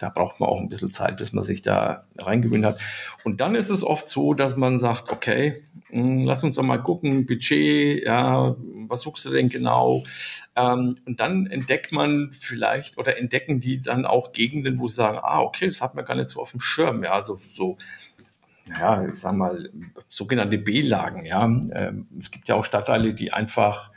da 0.00 0.08
braucht 0.08 0.40
man 0.40 0.48
auch 0.48 0.60
ein 0.60 0.68
bisschen 0.68 0.92
Zeit, 0.92 1.16
bis 1.16 1.32
man 1.32 1.44
sich 1.44 1.62
da 1.62 2.02
reingewöhnt 2.18 2.64
hat. 2.64 2.78
Und 3.24 3.40
dann 3.40 3.54
ist 3.54 3.70
es 3.70 3.84
oft 3.84 4.08
so, 4.08 4.34
dass 4.34 4.56
man 4.56 4.78
sagt, 4.78 5.10
okay, 5.10 5.62
hm, 5.90 6.24
lass 6.24 6.42
uns 6.44 6.56
doch 6.56 6.62
mal 6.62 6.78
gucken, 6.78 7.26
Budget, 7.26 8.04
ja, 8.04 8.56
was 8.88 9.02
suchst 9.02 9.26
du 9.26 9.30
denn 9.30 9.48
genau? 9.48 10.02
Ähm, 10.56 10.94
und 11.06 11.20
dann 11.20 11.46
entdeckt 11.46 11.92
man 11.92 12.30
vielleicht 12.32 12.98
oder 12.98 13.18
entdecken 13.18 13.60
die 13.60 13.80
dann 13.80 14.06
auch 14.06 14.32
Gegenden, 14.32 14.78
wo 14.78 14.88
sie 14.88 14.94
sagen, 14.94 15.18
ah, 15.22 15.40
okay, 15.40 15.66
das 15.66 15.82
hat 15.82 15.94
man 15.94 16.04
gar 16.04 16.14
nicht 16.14 16.28
so 16.28 16.40
auf 16.40 16.52
dem 16.52 16.60
Schirm, 16.60 17.04
ja, 17.04 17.12
also 17.12 17.36
so 17.36 17.76
ja, 18.78 19.04
ich 19.06 19.14
sag 19.16 19.34
mal, 19.34 19.70
sogenannte 20.08 20.58
B-Lagen, 20.58 21.24
ja. 21.24 21.44
Ähm, 21.44 22.06
es 22.18 22.30
gibt 22.30 22.48
ja 22.48 22.54
auch 22.54 22.64
Stadtteile, 22.64 23.14
die 23.14 23.32
einfach, 23.32 23.90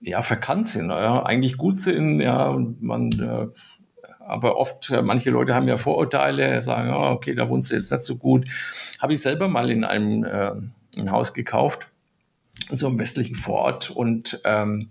ja, 0.00 0.22
verkannt 0.22 0.66
sind, 0.66 0.90
ja, 0.90 1.24
eigentlich 1.24 1.56
gut 1.56 1.78
sind, 1.78 2.20
ja, 2.20 2.48
und 2.48 2.82
man 2.82 3.12
äh, 3.12 3.46
aber 4.26 4.56
oft, 4.56 4.90
äh, 4.90 5.02
manche 5.02 5.30
Leute 5.30 5.54
haben 5.54 5.68
ja 5.68 5.76
Vorurteile, 5.76 6.60
sagen, 6.62 6.92
oh, 6.92 7.10
okay, 7.10 7.34
da 7.34 7.48
wohnst 7.48 7.70
du 7.70 7.76
jetzt 7.76 7.92
nicht 7.92 8.04
so 8.04 8.16
gut. 8.16 8.46
Habe 9.00 9.14
ich 9.14 9.22
selber 9.22 9.48
mal 9.48 9.70
in 9.70 9.84
einem 9.84 10.24
äh, 10.24 10.52
ein 10.96 11.10
Haus 11.10 11.34
gekauft, 11.34 11.88
in 12.70 12.76
so 12.76 12.86
einem 12.86 12.98
westlichen 12.98 13.36
Vorort 13.36 13.90
und 13.90 14.40
ähm, 14.44 14.90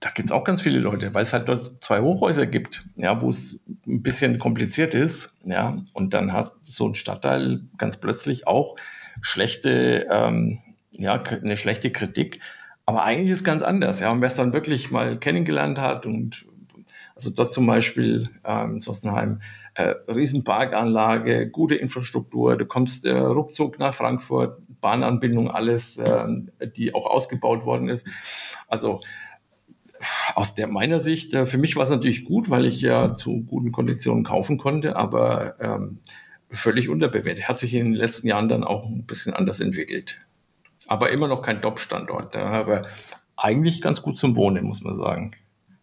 da 0.00 0.08
gibt 0.08 0.28
es 0.28 0.32
auch 0.32 0.44
ganz 0.44 0.62
viele 0.62 0.78
Leute, 0.78 1.12
weil 1.12 1.22
es 1.22 1.34
halt 1.34 1.48
dort 1.48 1.84
zwei 1.84 2.00
Hochhäuser 2.00 2.46
gibt, 2.46 2.84
ja, 2.96 3.20
wo 3.20 3.28
es 3.28 3.60
ein 3.86 4.02
bisschen 4.02 4.38
kompliziert 4.38 4.94
ist, 4.94 5.36
ja, 5.44 5.76
und 5.92 6.14
dann 6.14 6.32
hast 6.32 6.54
du 6.54 6.58
so 6.62 6.88
ein 6.88 6.94
Stadtteil 6.94 7.60
ganz 7.76 7.98
plötzlich 7.98 8.46
auch 8.46 8.76
schlechte, 9.20 10.08
ähm, 10.10 10.60
ja, 10.92 11.22
eine 11.22 11.58
schlechte 11.58 11.90
Kritik. 11.90 12.40
Aber 12.86 13.04
eigentlich 13.04 13.30
ist 13.30 13.40
es 13.40 13.44
ganz 13.44 13.62
anders, 13.62 14.00
ja. 14.00 14.10
Und 14.10 14.20
wer 14.22 14.28
es 14.28 14.36
dann 14.36 14.54
wirklich 14.54 14.90
mal 14.90 15.16
kennengelernt 15.16 15.78
hat 15.78 16.06
und 16.06 16.46
also 17.20 17.30
dort 17.30 17.52
zum 17.52 17.66
Beispiel 17.66 18.28
ähm, 18.44 18.74
in 18.74 18.80
Sossenheim, 18.80 19.40
äh, 19.74 19.94
Riesenparkanlage, 20.08 21.48
gute 21.50 21.74
Infrastruktur, 21.74 22.56
du 22.56 22.64
kommst 22.66 23.04
äh, 23.04 23.16
ruckzuck 23.16 23.78
nach 23.78 23.94
Frankfurt, 23.94 24.58
Bahnanbindung, 24.80 25.50
alles, 25.50 25.98
äh, 25.98 26.26
die 26.76 26.94
auch 26.94 27.06
ausgebaut 27.06 27.64
worden 27.64 27.88
ist. 27.88 28.08
Also 28.68 29.00
aus 30.34 30.54
der 30.54 30.66
meiner 30.66 30.98
Sicht, 30.98 31.34
äh, 31.34 31.46
für 31.46 31.58
mich 31.58 31.76
war 31.76 31.82
es 31.82 31.90
natürlich 31.90 32.24
gut, 32.24 32.48
weil 32.48 32.64
ich 32.64 32.80
ja 32.80 33.16
zu 33.16 33.42
guten 33.42 33.70
Konditionen 33.70 34.24
kaufen 34.24 34.56
konnte, 34.56 34.96
aber 34.96 35.60
ähm, 35.60 35.98
völlig 36.50 36.88
unterbewertet. 36.88 37.48
Hat 37.48 37.58
sich 37.58 37.74
in 37.74 37.84
den 37.84 37.94
letzten 37.94 38.26
Jahren 38.28 38.48
dann 38.48 38.64
auch 38.64 38.86
ein 38.86 39.04
bisschen 39.04 39.34
anders 39.34 39.60
entwickelt. 39.60 40.18
Aber 40.86 41.10
immer 41.10 41.28
noch 41.28 41.42
kein 41.42 41.60
Top-Standort. 41.60 42.34
Aber 42.34 42.82
eigentlich 43.36 43.82
ganz 43.82 44.02
gut 44.02 44.18
zum 44.18 44.36
Wohnen, 44.36 44.64
muss 44.64 44.80
man 44.80 44.96
sagen. 44.96 45.32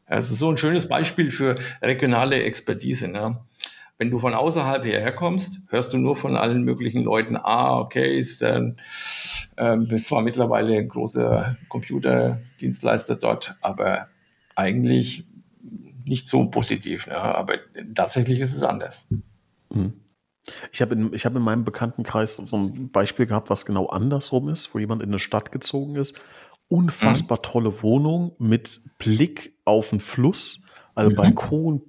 Es 0.07 0.31
ist 0.31 0.39
so 0.39 0.49
ein 0.49 0.57
schönes 0.57 0.87
Beispiel 0.87 1.31
für 1.31 1.55
regionale 1.81 2.41
Expertise. 2.43 3.07
Ne? 3.09 3.39
Wenn 3.97 4.09
du 4.09 4.19
von 4.19 4.33
außerhalb 4.33 4.85
hierher 4.85 5.11
kommst, 5.11 5.61
hörst 5.69 5.93
du 5.93 5.97
nur 5.97 6.15
von 6.15 6.37
allen 6.37 6.63
möglichen 6.63 7.03
Leuten, 7.03 7.35
ah, 7.35 7.79
okay, 7.79 8.17
ist, 8.17 8.41
äh, 8.41 8.71
bist 9.77 10.07
zwar 10.07 10.21
mittlerweile 10.21 10.77
ein 10.77 10.87
großer 10.87 11.57
Computerdienstleister 11.67 13.15
dort, 13.15 13.55
aber 13.61 14.07
eigentlich 14.55 15.25
nicht 16.05 16.27
so 16.27 16.45
positiv. 16.45 17.07
Ne? 17.07 17.17
Aber 17.17 17.55
tatsächlich 17.93 18.39
ist 18.39 18.55
es 18.55 18.63
anders. 18.63 19.09
Mhm. 19.73 19.93
Ich 20.71 20.81
habe 20.81 20.95
in, 20.95 21.11
hab 21.11 21.35
in 21.35 21.41
meinem 21.41 21.65
Bekanntenkreis 21.65 22.35
so 22.37 22.57
ein 22.57 22.89
Beispiel 22.91 23.25
gehabt, 23.25 23.49
was 23.49 23.65
genau 23.65 23.87
andersrum 23.87 24.47
ist, 24.47 24.73
wo 24.73 24.79
jemand 24.79 25.01
in 25.01 25.09
eine 25.09 25.19
Stadt 25.19 25.51
gezogen 25.51 25.97
ist 25.97 26.17
unfassbar 26.69 27.39
mhm. 27.39 27.43
tolle 27.43 27.83
Wohnung 27.83 28.35
mit 28.39 28.81
Blick 28.97 29.57
auf 29.65 29.89
den 29.89 29.99
Fluss, 29.99 30.61
also 30.95 31.11
mhm. 31.11 31.15
Balkon, 31.15 31.81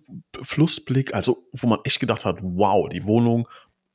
Flussblick, 0.43 1.15
also 1.15 1.49
wo 1.53 1.67
man 1.67 1.81
echt 1.85 2.01
gedacht 2.01 2.25
hat, 2.25 2.39
wow, 2.43 2.89
die 2.89 3.05
Wohnung 3.05 3.49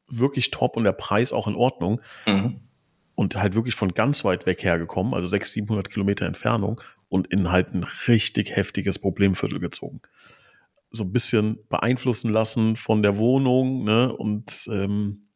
wirklich 0.08 0.52
top 0.52 0.78
und 0.78 0.84
der 0.84 0.92
Preis 0.92 1.32
auch 1.32 1.48
in 1.48 1.56
Ordnung. 1.56 2.02
Mhm. 2.26 2.60
Und 3.16 3.36
halt 3.36 3.54
wirklich 3.54 3.76
von 3.76 3.94
ganz 3.94 4.26
weit 4.26 4.48
weg 4.48 4.64
hergekommen, 4.64 5.14
also 5.14 5.28
600, 5.28 5.54
700 5.54 5.90
Kilometer 5.92 6.26
Entfernung 6.26 6.82
und 7.10 7.28
in 7.28 7.52
halt 7.52 7.76
ein 7.76 7.86
richtig 8.08 8.56
heftiges 8.56 8.98
Problemviertel 8.98 9.60
gezogen. 9.60 10.02
So 10.90 11.04
ein 11.04 11.12
bisschen 11.12 11.60
beeinflussen 11.70 12.32
lassen 12.32 12.76
von 12.76 13.04
der 13.04 13.18
Wohnung, 13.18 13.84
ne? 13.84 14.12
Und 14.12 14.68
ähm, 14.72 15.28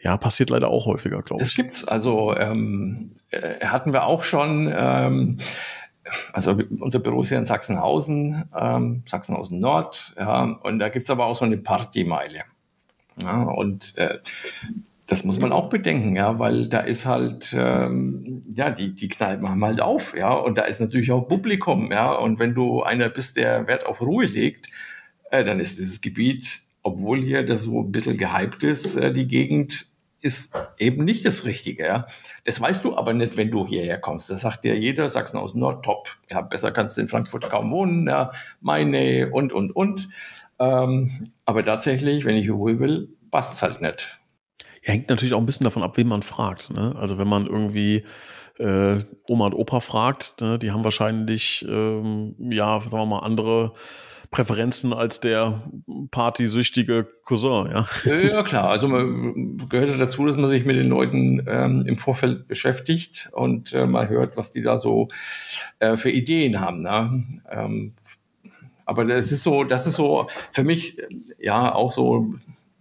ja, 0.00 0.16
passiert 0.16 0.50
leider 0.50 0.68
auch 0.68 0.86
häufiger, 0.86 1.22
glaube 1.22 1.42
ich. 1.42 1.48
Das 1.48 1.54
gibt's. 1.54 1.86
Also 1.86 2.34
ähm, 2.36 3.12
äh, 3.30 3.64
hatten 3.66 3.92
wir 3.92 4.04
auch 4.04 4.22
schon. 4.22 4.72
Ähm, 4.74 5.38
also 6.32 6.58
unser 6.80 7.00
Büro 7.00 7.22
ist 7.22 7.30
ja 7.30 7.38
in 7.38 7.44
Sachsenhausen, 7.44 8.48
ähm, 8.58 9.02
Sachsenhausen 9.06 9.60
Nord, 9.60 10.14
ja, 10.18 10.44
und 10.62 10.78
da 10.78 10.88
gibt's 10.88 11.10
aber 11.10 11.26
auch 11.26 11.34
so 11.34 11.44
eine 11.44 11.58
Partymeile. 11.58 12.44
Ja, 13.22 13.42
und 13.42 13.96
äh, 13.98 14.18
das 15.06 15.24
muss 15.24 15.40
man 15.40 15.52
auch 15.52 15.68
bedenken, 15.68 16.16
ja, 16.16 16.38
weil 16.38 16.68
da 16.68 16.80
ist 16.80 17.06
halt, 17.06 17.54
ähm, 17.58 18.44
ja, 18.48 18.70
die, 18.70 18.94
die 18.94 19.08
Kneipen 19.08 19.48
haben 19.48 19.64
halt 19.64 19.80
auf, 19.80 20.14
ja, 20.16 20.32
und 20.32 20.56
da 20.56 20.62
ist 20.62 20.80
natürlich 20.80 21.10
auch 21.12 21.22
Publikum, 21.22 21.90
ja, 21.90 22.12
und 22.12 22.38
wenn 22.38 22.54
du 22.54 22.82
einer 22.82 23.08
bist, 23.08 23.36
der 23.36 23.66
Wert 23.66 23.86
auf 23.86 24.00
Ruhe 24.00 24.26
legt, 24.26 24.68
äh, 25.30 25.44
dann 25.44 25.60
ist 25.60 25.78
dieses 25.78 26.00
Gebiet 26.00 26.62
obwohl 26.88 27.22
hier 27.22 27.44
das 27.44 27.62
so 27.62 27.80
ein 27.82 27.92
bisschen 27.92 28.16
gehypt 28.16 28.64
ist, 28.64 28.96
äh, 28.96 29.12
die 29.12 29.26
Gegend, 29.26 29.86
ist 30.20 30.52
eben 30.78 31.04
nicht 31.04 31.24
das 31.24 31.44
Richtige. 31.44 31.84
Ja. 31.84 32.06
Das 32.44 32.60
weißt 32.60 32.84
du 32.84 32.96
aber 32.96 33.12
nicht, 33.14 33.36
wenn 33.36 33.50
du 33.50 33.66
hierher 33.66 33.98
kommst. 33.98 34.30
Das 34.30 34.40
sagt 34.40 34.64
dir 34.64 34.76
jeder, 34.76 35.08
Sachsen-Anhalt, 35.08 35.54
Nord, 35.54 35.84
top. 35.84 36.08
Ja, 36.28 36.40
besser 36.40 36.72
kannst 36.72 36.96
du 36.96 37.02
in 37.02 37.08
Frankfurt 37.08 37.48
kaum 37.48 37.70
wohnen, 37.70 38.08
ja, 38.08 38.32
meine 38.60 39.30
und, 39.30 39.52
und, 39.52 39.74
und. 39.74 40.08
Ähm, 40.58 41.28
aber 41.44 41.64
tatsächlich, 41.64 42.24
wenn 42.24 42.36
ich 42.36 42.50
Ruhe 42.50 42.80
will, 42.80 43.08
passt 43.30 43.54
es 43.54 43.62
halt 43.62 43.80
nicht. 43.80 44.18
Ja, 44.82 44.92
hängt 44.92 45.08
natürlich 45.08 45.34
auch 45.34 45.40
ein 45.40 45.46
bisschen 45.46 45.64
davon 45.64 45.84
ab, 45.84 45.96
wen 45.96 46.08
man 46.08 46.22
fragt. 46.22 46.70
Ne? 46.70 46.96
Also 46.98 47.18
wenn 47.18 47.28
man 47.28 47.46
irgendwie 47.46 48.04
äh, 48.58 48.98
Oma 49.28 49.46
und 49.46 49.54
Opa 49.54 49.78
fragt, 49.80 50.40
ne, 50.40 50.58
die 50.58 50.72
haben 50.72 50.82
wahrscheinlich, 50.82 51.64
ähm, 51.68 52.34
ja, 52.38 52.80
sagen 52.80 52.92
wir 52.92 53.06
mal, 53.06 53.20
andere 53.20 53.72
Präferenzen 54.30 54.92
als 54.92 55.20
der 55.20 55.62
partysüchtige 56.10 57.06
Cousin, 57.24 57.70
ja. 57.70 57.88
Ja, 58.04 58.42
klar. 58.42 58.68
Also 58.68 58.88
man 58.88 59.66
gehört 59.68 59.98
dazu, 59.98 60.26
dass 60.26 60.36
man 60.36 60.50
sich 60.50 60.64
mit 60.64 60.76
den 60.76 60.88
Leuten 60.88 61.46
ähm, 61.48 61.84
im 61.86 61.96
Vorfeld 61.96 62.46
beschäftigt 62.46 63.30
und 63.32 63.72
äh, 63.72 63.86
mal 63.86 64.08
hört, 64.08 64.36
was 64.36 64.50
die 64.50 64.62
da 64.62 64.76
so 64.76 65.08
äh, 65.78 65.96
für 65.96 66.10
Ideen 66.10 66.60
haben. 66.60 66.82
Ne? 66.82 67.24
Ähm, 67.50 67.94
aber 68.84 69.04
das 69.04 69.32
ist 69.32 69.42
so, 69.42 69.64
das 69.64 69.86
ist 69.86 69.94
so 69.94 70.28
für 70.52 70.64
mich 70.64 70.98
ja 71.38 71.74
auch 71.74 71.90
so, 71.90 72.34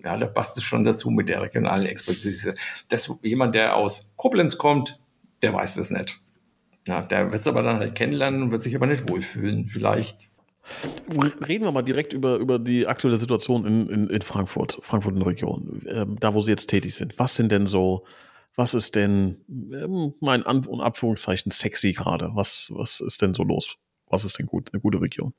ja, 0.04 0.18
da 0.18 0.26
passt 0.26 0.58
es 0.58 0.64
schon 0.64 0.84
dazu 0.84 1.10
mit 1.10 1.30
der 1.30 1.42
regionalen 1.42 1.86
Expertise. 1.86 2.56
Dass 2.90 3.20
jemand, 3.24 3.56
der 3.56 3.76
aus 3.76 4.14
Koblenz 4.18 4.58
kommt, 4.58 5.00
der 5.42 5.54
weiß 5.54 5.76
das 5.76 5.92
nicht. 5.92 6.20
Ja, 6.88 7.02
der 7.02 7.32
wird 7.32 7.42
es 7.42 7.48
aber 7.48 7.62
dann 7.62 7.80
halt 7.80 7.96
kennenlernen 7.96 8.44
und 8.44 8.52
wird 8.52 8.64
sich 8.64 8.76
aber 8.76 8.88
nicht 8.88 9.10
wohlfühlen. 9.10 9.68
Vielleicht 9.68 10.30
Reden 11.48 11.66
wir 11.66 11.72
mal 11.72 11.82
direkt 11.82 12.14
über, 12.14 12.38
über 12.38 12.60
die 12.60 12.88
aktuelle 12.88 13.18
Situation 13.18 13.66
in, 13.66 13.90
in, 13.90 14.10
in 14.10 14.22
Frankfurt, 14.22 14.80
Frankfurt 14.82 15.14
in 15.14 15.20
der 15.20 15.28
Region, 15.28 15.82
ähm, 15.88 16.18
da 16.20 16.34
wo 16.34 16.42
Sie 16.42 16.52
jetzt 16.52 16.68
tätig 16.68 16.96
sind. 16.96 17.18
Was 17.20 17.36
sind 17.36 17.52
denn 17.52 17.68
so, 17.68 18.06
was 18.56 18.74
ist 18.74 18.96
denn, 18.96 19.38
ähm, 19.48 20.14
mein 20.20 20.44
An- 20.44 20.66
und 20.66 20.82
Abführungszeichen, 20.82 21.52
sexy 21.52 21.94
gerade? 21.94 22.32
Was, 22.34 22.70
was 22.74 23.00
ist 23.00 23.22
denn 23.22 23.34
so 23.34 23.44
los? 23.44 23.78
Was 24.10 24.26
ist 24.26 24.40
denn 24.40 24.46
gut, 24.46 24.70
eine 24.74 24.82
gute 24.82 25.02
Region? 25.02 25.34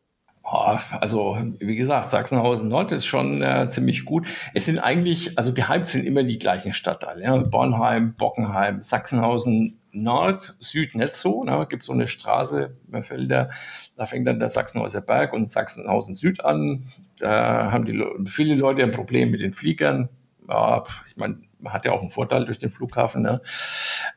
Also, 0.51 1.37
wie 1.59 1.77
gesagt, 1.77 2.07
Sachsenhausen 2.07 2.69
Nord 2.69 2.93
ist 2.93 3.05
schon 3.05 3.43
äh, 3.43 3.69
ziemlich 3.69 4.07
gut. 4.07 4.27
Es 4.55 4.65
sind 4.65 4.79
eigentlich, 4.79 5.37
also 5.37 5.53
gehypt 5.53 5.87
sind 5.87 6.07
immer 6.07 6.23
die 6.23 6.39
gleichen 6.39 6.73
Stadtteile. 6.73 7.23
Ja? 7.23 7.37
Bornheim, 7.37 8.15
Bockenheim, 8.15 8.81
Sachsenhausen 8.81 9.78
Nord, 9.93 10.57
Süd 10.61 10.95
nicht 10.95 11.15
so. 11.15 11.45
Ne? 11.45 11.67
Gibt 11.69 11.85
so 11.85 11.93
eine 11.93 12.07
Straße, 12.07 12.77
Felder, 13.03 13.51
da 13.97 14.07
fängt 14.07 14.27
dann 14.27 14.39
der 14.39 14.49
Sachsenhauser 14.49 15.01
Berg 15.01 15.33
und 15.33 15.51
Sachsenhausen 15.51 16.15
Süd 16.15 16.45
an. 16.45 16.85
Da 17.19 17.73
haben 17.73 17.85
die 17.85 18.05
viele 18.27 18.55
Leute 18.55 18.83
ein 18.83 18.93
Problem 18.93 19.31
mit 19.31 19.41
den 19.41 19.55
Fliegern. 19.55 20.09
Ja, 20.49 20.85
ich 21.07 21.17
meine, 21.17 21.39
man 21.61 21.73
hat 21.73 21.85
ja 21.85 21.93
auch 21.93 22.01
einen 22.01 22.11
Vorteil 22.11 22.45
durch 22.45 22.59
den 22.59 22.71
Flughafen. 22.71 23.23
Ne? 23.23 23.41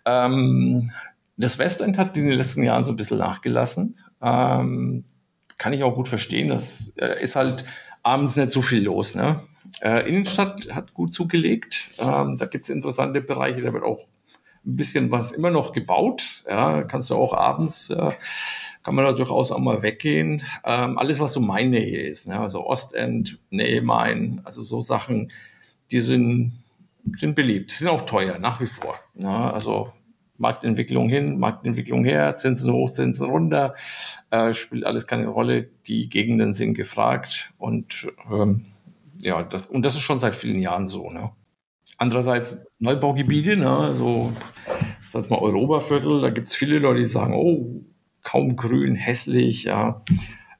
Ähm, 0.05 0.91
das 1.37 1.57
Westend 1.57 1.97
hat 1.97 2.17
in 2.17 2.27
den 2.27 2.37
letzten 2.37 2.63
Jahren 2.63 2.83
so 2.83 2.91
ein 2.91 2.95
bisschen 2.95 3.17
nachgelassen. 3.17 3.95
Ähm, 4.21 5.05
kann 5.57 5.73
ich 5.73 5.83
auch 5.83 5.95
gut 5.95 6.07
verstehen. 6.07 6.49
Das 6.49 6.93
äh, 6.97 7.21
ist 7.21 7.35
halt 7.35 7.65
abends 8.03 8.35
nicht 8.35 8.51
so 8.51 8.61
viel 8.61 8.83
los. 8.83 9.15
Ne? 9.15 9.41
Äh, 9.81 10.07
Innenstadt 10.07 10.73
hat 10.73 10.93
gut 10.93 11.13
zugelegt. 11.13 11.89
Ähm, 11.99 12.37
da 12.37 12.45
gibt 12.45 12.65
es 12.65 12.69
interessante 12.69 13.21
Bereiche. 13.21 13.61
Da 13.61 13.73
wird 13.73 13.83
auch 13.83 14.07
ein 14.65 14.75
bisschen 14.75 15.11
was 15.11 15.31
immer 15.31 15.49
noch 15.51 15.73
gebaut. 15.73 16.43
Ja, 16.47 16.83
kannst 16.83 17.09
du 17.09 17.15
auch 17.15 17.33
abends, 17.33 17.89
äh, 17.89 18.11
kann 18.83 18.95
man 18.95 19.05
da 19.05 19.13
durchaus 19.13 19.51
auch 19.51 19.59
mal 19.59 19.81
weggehen. 19.81 20.43
Ähm, 20.63 20.97
alles, 20.97 21.19
was 21.19 21.33
so 21.33 21.39
Main 21.39 21.69
Nähe 21.71 22.01
ist, 22.01 22.27
ne? 22.27 22.39
also 22.39 22.65
Ostend, 22.65 23.39
Nähe 23.49 23.81
Main, 23.81 24.41
also 24.43 24.61
so 24.61 24.81
Sachen, 24.81 25.31
die 25.91 26.01
sind, 26.01 26.53
sind 27.15 27.35
beliebt, 27.35 27.71
sind 27.71 27.89
auch 27.89 28.03
teuer, 28.03 28.39
nach 28.39 28.59
wie 28.61 28.67
vor. 28.67 28.95
Ne? 29.13 29.29
Also 29.29 29.91
Marktentwicklung 30.37 31.07
hin, 31.09 31.39
Marktentwicklung 31.39 32.03
her, 32.03 32.33
Zinsen 32.35 32.73
hoch, 32.73 32.89
Zinsen 32.89 33.29
runter, 33.29 33.75
äh, 34.31 34.53
spielt 34.53 34.85
alles 34.85 35.05
keine 35.05 35.27
Rolle. 35.27 35.69
Die 35.87 36.09
Gegenden 36.09 36.53
sind 36.53 36.73
gefragt 36.73 37.53
und 37.59 38.11
ähm, 38.31 38.65
ja, 39.21 39.43
das, 39.43 39.69
und 39.69 39.85
das 39.85 39.93
ist 39.93 40.01
schon 40.01 40.19
seit 40.19 40.35
vielen 40.35 40.59
Jahren 40.59 40.87
so. 40.87 41.11
Ne? 41.11 41.31
Andererseits 42.01 42.65
Neubaugebiete, 42.79 43.55
ne, 43.57 43.91
so 43.93 44.33
sag 45.07 45.29
mal 45.29 45.37
Europaviertel, 45.37 46.19
da 46.19 46.31
gibt 46.31 46.47
es 46.47 46.55
viele 46.55 46.79
Leute, 46.79 47.01
die 47.01 47.05
sagen, 47.05 47.35
oh, 47.35 47.83
kaum 48.23 48.55
grün, 48.55 48.95
hässlich, 48.95 49.65
ja. 49.65 50.01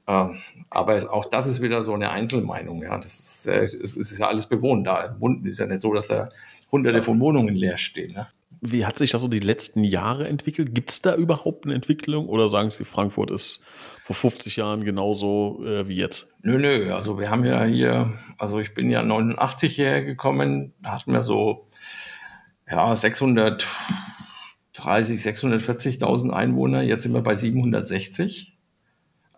Äh, 0.05 0.27
aber 0.69 0.93
es, 0.93 1.07
auch 1.07 1.25
das 1.25 1.47
ist 1.47 1.63
wieder 1.63 1.81
so 1.81 1.95
eine 1.95 2.11
Einzelmeinung, 2.11 2.83
ja. 2.83 2.95
Das 2.95 3.19
ist, 3.19 3.47
äh, 3.47 3.63
es 3.63 3.97
ist 3.97 4.19
ja 4.19 4.27
alles 4.27 4.45
bewohnt 4.45 4.85
da. 4.85 5.15
Unten 5.19 5.47
ist 5.47 5.57
ja 5.57 5.65
nicht 5.65 5.81
so, 5.81 5.91
dass 5.95 6.05
da 6.05 6.29
hunderte 6.71 7.01
von 7.01 7.19
Wohnungen 7.19 7.55
leer 7.55 7.77
stehen. 7.77 8.13
Ne? 8.13 8.27
Wie 8.61 8.85
hat 8.85 8.99
sich 8.99 9.09
das 9.09 9.21
so 9.21 9.27
die 9.27 9.39
letzten 9.39 9.83
Jahre 9.83 10.27
entwickelt? 10.27 10.75
Gibt 10.75 10.91
es 10.91 11.01
da 11.01 11.15
überhaupt 11.15 11.65
eine 11.65 11.73
Entwicklung 11.73 12.29
oder 12.29 12.49
sagen 12.49 12.69
Sie, 12.69 12.85
Frankfurt 12.85 13.31
ist 13.31 13.65
vor 14.13 14.31
50 14.31 14.57
Jahren 14.57 14.83
genauso 14.83 15.63
äh, 15.65 15.87
wie 15.87 15.95
jetzt? 15.95 16.27
Nö, 16.41 16.57
nö. 16.57 16.93
Also 16.93 17.19
wir 17.19 17.29
haben 17.29 17.45
ja 17.45 17.63
hier, 17.63 18.13
also 18.37 18.59
ich 18.59 18.73
bin 18.73 18.89
ja 18.89 19.01
89 19.03 19.75
hierher 19.75 20.03
gekommen, 20.03 20.73
hatten 20.83 21.13
wir 21.13 21.21
so 21.21 21.67
ja, 22.69 22.95
630, 22.95 23.67
640.000 24.73 26.31
Einwohner. 26.31 26.81
Jetzt 26.81 27.03
sind 27.03 27.13
wir 27.13 27.21
bei 27.21 27.35
760. 27.35 28.57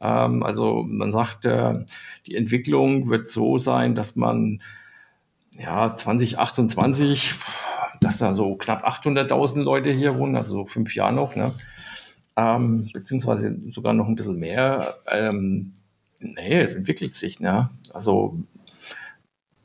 Ähm, 0.02 0.44
also 0.44 0.84
man 0.88 1.12
sagt, 1.12 1.46
äh, 1.46 1.86
die 2.28 2.36
Entwicklung 2.36 3.10
wird 3.10 3.30
so 3.30 3.58
sein, 3.58 3.96
dass 3.96 4.16
man 4.16 4.62
ja 5.58 5.90
2028, 5.90 7.34
dass 8.02 8.18
da 8.20 8.34
so 8.34 8.56
knapp 8.56 8.86
800.000 8.88 9.62
Leute 9.62 9.92
hier 9.92 10.18
wohnen, 10.18 10.36
also 10.36 10.58
so 10.58 10.66
fünf 10.66 10.96
Jahre 10.96 11.14
noch. 11.14 11.36
Ne? 11.36 11.52
Ähm, 12.36 12.90
beziehungsweise 12.94 13.58
sogar 13.70 13.94
noch 13.94 14.08
ein 14.08 14.16
bisschen 14.16 14.40
mehr. 14.40 14.96
Ähm, 15.08 15.74
nee, 16.20 16.60
es 16.60 16.76
entwickelt 16.76 17.14
sich. 17.14 17.40
Ne? 17.40 17.70
Also 17.94 18.38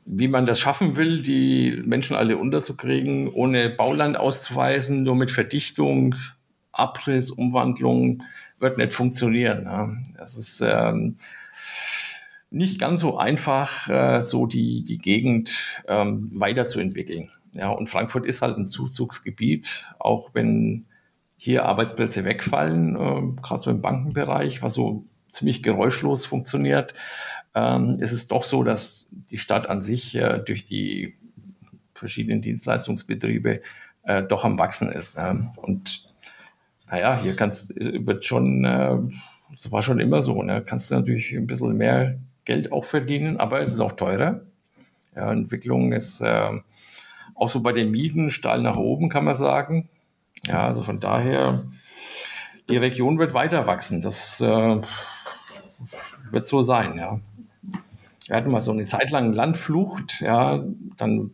wie 0.05 0.27
man 0.27 0.45
das 0.45 0.59
schaffen 0.59 0.97
will, 0.97 1.21
die 1.21 1.81
Menschen 1.85 2.15
alle 2.15 2.37
unterzukriegen, 2.37 3.29
ohne 3.29 3.69
Bauland 3.69 4.17
auszuweisen, 4.17 5.03
nur 5.03 5.15
mit 5.15 5.29
Verdichtung, 5.29 6.15
Abriss, 6.71 7.29
Umwandlung, 7.29 8.23
wird 8.57 8.77
nicht 8.77 8.91
funktionieren. 8.91 9.63
Ne? 9.65 10.01
Das 10.17 10.35
ist 10.35 10.61
ähm, 10.61 11.15
nicht 12.49 12.79
ganz 12.79 13.01
so 13.01 13.17
einfach, 13.17 13.87
äh, 13.87 14.21
so 14.21 14.47
die, 14.47 14.83
die 14.83 14.97
Gegend 14.97 15.81
ähm, 15.87 16.31
weiterzuentwickeln. 16.33 17.29
Ja, 17.55 17.69
und 17.69 17.89
Frankfurt 17.89 18.25
ist 18.25 18.41
halt 18.41 18.57
ein 18.57 18.65
Zuzugsgebiet, 18.65 19.87
auch 19.99 20.31
wenn 20.33 20.85
hier 21.41 21.63
Arbeitsplätze 21.63 22.25
wegfallen, 22.25 22.95
äh, 22.97 23.41
gerade 23.41 23.63
so 23.63 23.71
im 23.71 23.81
Bankenbereich, 23.81 24.61
was 24.61 24.73
so 24.73 25.05
ziemlich 25.29 25.63
geräuschlos 25.63 26.25
funktioniert, 26.25 26.93
ähm, 27.55 27.91
ist 28.01 28.11
es 28.11 28.27
doch 28.27 28.43
so, 28.43 28.61
dass 28.63 29.07
die 29.31 29.37
Stadt 29.37 29.69
an 29.69 29.81
sich 29.81 30.15
äh, 30.15 30.39
durch 30.39 30.65
die 30.65 31.15
verschiedenen 31.93 32.41
Dienstleistungsbetriebe 32.41 33.61
äh, 34.03 34.23
doch 34.23 34.43
am 34.43 34.59
Wachsen 34.59 34.91
ist. 34.91 35.17
Ne? 35.17 35.49
Und 35.55 36.05
naja, 36.91 37.17
hier 37.17 37.37
kannst 37.37 37.73
wird 37.73 38.25
schon, 38.25 38.65
äh, 38.65 38.97
das 39.53 39.71
war 39.71 39.81
schon 39.81 40.01
immer 40.01 40.21
so, 40.21 40.43
ne? 40.43 40.61
kannst 40.61 40.91
du 40.91 40.95
natürlich 40.95 41.33
ein 41.33 41.47
bisschen 41.47 41.77
mehr 41.77 42.19
Geld 42.43 42.73
auch 42.73 42.83
verdienen, 42.83 43.37
aber 43.37 43.61
es 43.61 43.71
ist 43.71 43.79
auch 43.79 43.93
teurer. 43.93 44.41
Ja, 45.15 45.31
Entwicklung 45.31 45.93
ist 45.93 46.19
äh, 46.19 46.51
auch 47.33 47.47
so 47.47 47.61
bei 47.61 47.71
den 47.71 47.91
Mieten 47.91 48.29
steil 48.29 48.61
nach 48.61 48.75
oben, 48.75 49.07
kann 49.07 49.23
man 49.23 49.35
sagen. 49.35 49.87
Ja, 50.45 50.61
also 50.61 50.83
von 50.83 50.99
daher, 50.99 51.63
die 52.69 52.77
Region 52.77 53.19
wird 53.19 53.33
weiter 53.33 53.67
wachsen. 53.67 54.01
Das 54.01 54.39
äh, 54.41 54.81
wird 56.31 56.47
so 56.47 56.61
sein, 56.61 56.97
ja. 56.97 57.19
Wir 58.27 58.35
hatten 58.35 58.51
mal 58.51 58.61
so 58.61 58.71
eine 58.71 58.85
Zeit 58.85 59.09
lang 59.09 59.33
Landflucht, 59.33 60.21
ja, 60.21 60.63
dann 60.97 61.31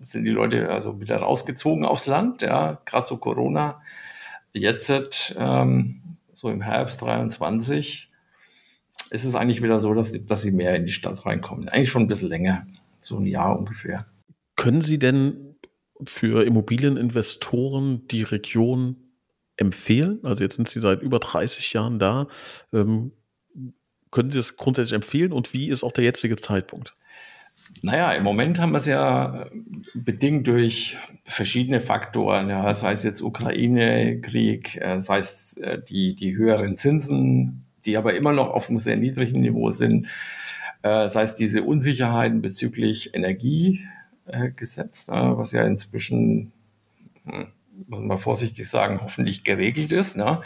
sind 0.00 0.24
die 0.24 0.30
Leute 0.30 0.70
also 0.70 1.00
wieder 1.00 1.16
rausgezogen 1.18 1.86
aufs 1.86 2.06
Land, 2.06 2.42
ja, 2.42 2.80
gerade 2.84 3.06
so 3.06 3.16
Corona. 3.16 3.80
Jetzt, 4.52 5.34
ähm, 5.38 6.00
so 6.32 6.50
im 6.50 6.60
Herbst 6.60 7.00
23, 7.02 8.08
ist 9.10 9.24
es 9.24 9.34
eigentlich 9.34 9.62
wieder 9.62 9.80
so, 9.80 9.94
dass, 9.94 10.12
dass 10.26 10.42
sie 10.42 10.50
mehr 10.50 10.74
in 10.76 10.84
die 10.84 10.92
Stadt 10.92 11.24
reinkommen. 11.24 11.68
Eigentlich 11.68 11.88
schon 11.88 12.02
ein 12.02 12.08
bisschen 12.08 12.28
länger, 12.28 12.66
so 13.00 13.18
ein 13.18 13.26
Jahr 13.26 13.58
ungefähr. 13.58 14.06
Können 14.56 14.82
Sie 14.82 14.98
denn 14.98 15.47
für 16.04 16.44
Immobilieninvestoren 16.44 18.06
die 18.08 18.22
Region 18.22 18.96
empfehlen? 19.56 20.20
Also 20.22 20.44
jetzt 20.44 20.56
sind 20.56 20.68
Sie 20.68 20.80
seit 20.80 21.02
über 21.02 21.18
30 21.18 21.72
Jahren 21.72 21.98
da. 21.98 22.28
Ähm, 22.72 23.12
können 24.10 24.30
Sie 24.30 24.38
das 24.38 24.56
grundsätzlich 24.56 24.94
empfehlen 24.94 25.32
und 25.32 25.52
wie 25.52 25.68
ist 25.68 25.82
auch 25.82 25.92
der 25.92 26.04
jetzige 26.04 26.36
Zeitpunkt? 26.36 26.94
Naja, 27.82 28.12
im 28.12 28.24
Moment 28.24 28.58
haben 28.58 28.72
wir 28.72 28.78
es 28.78 28.86
ja 28.86 29.46
bedingt 29.94 30.46
durch 30.46 30.96
verschiedene 31.24 31.80
Faktoren, 31.80 32.48
ja, 32.48 32.72
sei 32.72 32.92
es 32.92 33.02
jetzt 33.02 33.20
Ukraine-Krieg, 33.20 34.80
äh, 34.80 35.00
sei 35.00 35.18
es 35.18 35.56
äh, 35.58 35.78
die, 35.82 36.14
die 36.14 36.36
höheren 36.36 36.76
Zinsen, 36.76 37.66
die 37.84 37.98
aber 37.98 38.14
immer 38.14 38.32
noch 38.32 38.48
auf 38.48 38.70
einem 38.70 38.78
sehr 38.78 38.96
niedrigen 38.96 39.40
Niveau 39.40 39.70
sind, 39.70 40.08
Äh, 40.82 41.08
sei 41.08 41.22
es 41.22 41.34
diese 41.34 41.64
Unsicherheiten 41.64 42.40
bezüglich 42.40 43.14
Energiegesetz, 43.14 43.88
äh, 44.28 45.36
was 45.36 45.52
ja 45.52 45.64
inzwischen, 45.64 46.52
hm, 47.24 47.48
muss 47.86 48.00
man 48.00 48.18
vorsichtig 48.18 48.68
sagen, 48.68 49.00
hoffentlich 49.02 49.44
geregelt 49.44 49.92
ist. 49.92 50.16
Ne? 50.16 50.42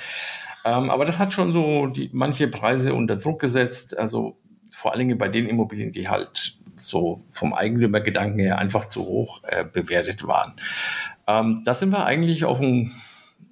Ähm, 0.64 0.90
aber 0.90 1.04
das 1.04 1.18
hat 1.18 1.32
schon 1.32 1.52
so 1.52 1.86
die, 1.86 2.10
manche 2.12 2.48
Preise 2.48 2.94
unter 2.94 3.16
Druck 3.16 3.40
gesetzt. 3.40 3.98
Also 3.98 4.36
vor 4.70 4.92
allen 4.92 5.00
Dingen 5.00 5.18
bei 5.18 5.28
den 5.28 5.46
Immobilien, 5.46 5.92
die 5.92 6.08
halt 6.08 6.58
so 6.76 7.22
vom 7.30 7.52
Eigentümergedanken 7.52 8.38
her 8.38 8.58
einfach 8.58 8.86
zu 8.86 9.02
hoch 9.02 9.42
äh, 9.44 9.64
bewertet 9.64 10.26
waren. 10.26 10.54
Ähm, 11.26 11.62
da 11.64 11.74
sind 11.74 11.90
wir 11.90 12.04
eigentlich 12.04 12.44
auf 12.44 12.60
einem 12.60 12.92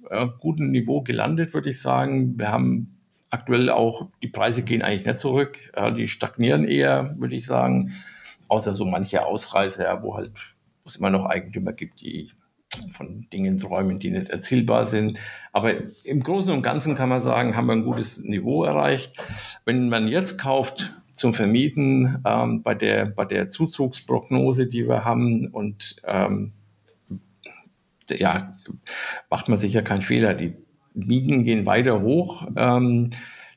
äh, 0.09 0.27
guten 0.39 0.71
Niveau 0.71 1.01
gelandet, 1.01 1.53
würde 1.53 1.69
ich 1.69 1.81
sagen. 1.81 2.37
Wir 2.37 2.51
haben 2.51 2.97
aktuell 3.29 3.69
auch, 3.69 4.09
die 4.21 4.27
Preise 4.27 4.63
gehen 4.63 4.81
eigentlich 4.81 5.05
nicht 5.05 5.19
zurück, 5.19 5.57
äh, 5.73 5.93
die 5.93 6.07
stagnieren 6.07 6.65
eher, 6.65 7.15
würde 7.17 7.35
ich 7.35 7.45
sagen. 7.45 7.93
Außer 8.51 8.75
so 8.75 8.83
manche 8.83 9.25
Ausreißer, 9.25 10.03
wo 10.03 10.17
halt 10.17 10.33
wo 10.83 10.87
es 10.87 10.97
immer 10.97 11.09
noch 11.09 11.25
Eigentümer 11.25 11.71
gibt, 11.71 12.01
die 12.01 12.31
von 12.89 13.29
Dingen 13.31 13.57
träumen, 13.57 13.97
die 13.97 14.11
nicht 14.11 14.29
erzielbar 14.29 14.83
sind. 14.83 15.17
Aber 15.53 15.71
im 16.03 16.21
Großen 16.21 16.53
und 16.53 16.61
Ganzen 16.61 16.95
kann 16.95 17.07
man 17.07 17.21
sagen, 17.21 17.55
haben 17.55 17.67
wir 17.67 17.73
ein 17.73 17.85
gutes 17.85 18.21
Niveau 18.21 18.65
erreicht. 18.65 19.23
Wenn 19.63 19.87
man 19.87 20.09
jetzt 20.09 20.37
kauft 20.37 20.93
zum 21.13 21.33
Vermieten 21.33 22.21
ähm, 22.25 22.61
bei, 22.61 22.75
der, 22.75 23.05
bei 23.05 23.23
der 23.23 23.49
Zuzugsprognose, 23.49 24.67
die 24.67 24.85
wir 24.85 25.05
haben 25.05 25.47
und 25.47 25.95
ähm, 26.03 26.51
ja, 28.09 28.57
macht 29.29 29.47
man 29.47 29.57
sicher 29.57 29.81
keinen 29.81 30.01
Fehler. 30.01 30.33
Die 30.33 30.55
Mieten 30.93 31.45
gehen 31.45 31.65
weiter 31.65 32.01
hoch. 32.01 32.45
Ähm, 32.57 33.11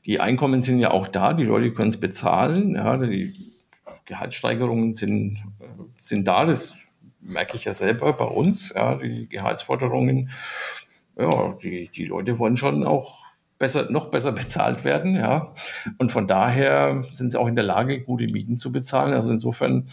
die 0.06 0.20
Einkommen 0.20 0.62
sind 0.62 0.78
ja 0.78 0.92
auch 0.92 1.08
da, 1.08 1.32
die 1.32 1.42
Leute 1.42 1.72
können 1.72 1.88
es 1.88 1.98
bezahlen. 1.98 2.76
Ja, 2.76 2.96
die 2.96 3.34
Gehaltssteigerungen 4.04 4.94
sind, 4.94 5.42
sind 5.98 6.26
da, 6.28 6.44
das 6.44 6.88
merke 7.20 7.56
ich 7.56 7.64
ja 7.64 7.72
selber 7.72 8.12
bei 8.12 8.26
uns. 8.26 8.72
Ja, 8.74 8.96
die 8.96 9.28
Gehaltsforderungen, 9.28 10.30
ja, 11.16 11.56
die, 11.62 11.88
die 11.88 12.04
Leute 12.04 12.38
wollen 12.38 12.56
schon 12.56 12.84
auch 12.84 13.24
besser, 13.58 13.90
noch 13.90 14.10
besser 14.10 14.32
bezahlt 14.32 14.84
werden. 14.84 15.14
Ja. 15.14 15.52
Und 15.98 16.12
von 16.12 16.26
daher 16.26 17.04
sind 17.12 17.32
sie 17.32 17.40
auch 17.40 17.48
in 17.48 17.56
der 17.56 17.64
Lage, 17.64 18.00
gute 18.02 18.26
Mieten 18.26 18.58
zu 18.58 18.72
bezahlen. 18.72 19.14
Also 19.14 19.32
insofern 19.32 19.88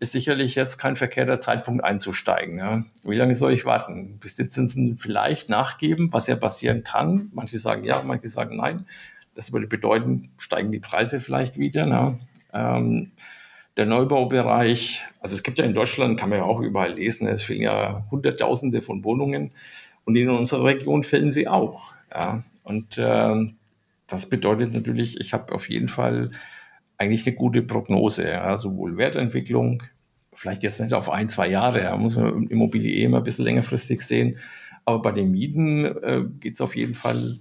ist 0.00 0.12
sicherlich 0.12 0.54
jetzt 0.54 0.78
kein 0.78 0.96
verkehrter 0.96 1.38
Zeitpunkt 1.38 1.84
einzusteigen. 1.84 2.58
Ja. 2.58 2.84
Wie 3.04 3.16
lange 3.16 3.34
soll 3.34 3.52
ich 3.52 3.64
warten? 3.64 4.18
Bis 4.18 4.36
die 4.36 4.48
Zinsen 4.48 4.96
vielleicht 4.96 5.48
nachgeben, 5.48 6.12
was 6.12 6.26
ja 6.26 6.36
passieren 6.36 6.82
kann. 6.82 7.30
Manche 7.32 7.58
sagen 7.58 7.84
ja, 7.84 8.02
manche 8.02 8.28
sagen 8.28 8.56
nein. 8.56 8.86
Das 9.34 9.52
würde 9.52 9.66
bedeuten, 9.66 10.30
steigen 10.36 10.72
die 10.72 10.80
Preise 10.80 11.20
vielleicht 11.20 11.58
wieder. 11.58 11.86
Ne? 11.86 12.18
Ähm, 12.52 13.12
der 13.76 13.86
Neubaubereich, 13.86 15.04
also 15.20 15.34
es 15.34 15.42
gibt 15.42 15.58
ja 15.58 15.64
in 15.64 15.74
Deutschland, 15.74 16.18
kann 16.18 16.30
man 16.30 16.40
ja 16.40 16.44
auch 16.44 16.60
überall 16.60 16.92
lesen, 16.92 17.26
es 17.26 17.42
fehlen 17.42 17.62
ja 17.62 18.04
Hunderttausende 18.10 18.82
von 18.82 19.04
Wohnungen 19.04 19.52
und 20.04 20.16
in 20.16 20.28
unserer 20.28 20.64
Region 20.64 21.04
fehlen 21.04 21.32
sie 21.32 21.48
auch. 21.48 21.92
Ja. 22.12 22.42
Und 22.64 22.98
äh, 22.98 23.52
das 24.06 24.28
bedeutet 24.28 24.74
natürlich, 24.74 25.18
ich 25.20 25.32
habe 25.32 25.54
auf 25.54 25.70
jeden 25.70 25.88
Fall 25.88 26.30
eigentlich 26.98 27.26
eine 27.26 27.34
gute 27.34 27.62
Prognose, 27.62 28.28
ja, 28.28 28.58
sowohl 28.58 28.96
Wertentwicklung, 28.96 29.82
vielleicht 30.34 30.62
jetzt 30.62 30.80
nicht 30.80 30.92
auf 30.92 31.10
ein, 31.10 31.28
zwei 31.28 31.48
Jahre, 31.48 31.82
ja, 31.82 31.96
muss 31.96 32.16
man 32.16 32.46
Immobilie 32.48 32.92
eh 32.92 33.04
immer 33.04 33.18
ein 33.18 33.24
bisschen 33.24 33.44
längerfristig 33.44 34.02
sehen, 34.02 34.38
aber 34.84 35.00
bei 35.00 35.12
den 35.12 35.30
Mieten 35.30 35.84
äh, 35.84 36.24
geht 36.40 36.54
es 36.54 36.60
auf 36.60 36.76
jeden 36.76 36.94
Fall, 36.94 37.38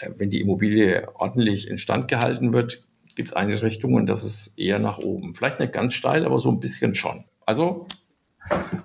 äh, 0.00 0.10
wenn 0.16 0.30
die 0.30 0.40
Immobilie 0.40 1.06
ordentlich 1.14 1.68
instand 1.68 2.08
gehalten 2.08 2.52
wird, 2.52 2.86
gibt 3.16 3.28
es 3.28 3.34
eine 3.34 3.60
Richtung 3.60 3.94
und 3.94 4.06
das 4.06 4.22
ist 4.24 4.56
eher 4.56 4.78
nach 4.78 4.98
oben. 4.98 5.34
Vielleicht 5.34 5.58
nicht 5.58 5.72
ganz 5.72 5.94
steil, 5.94 6.24
aber 6.24 6.38
so 6.38 6.50
ein 6.50 6.60
bisschen 6.60 6.94
schon. 6.94 7.24
Also 7.44 7.86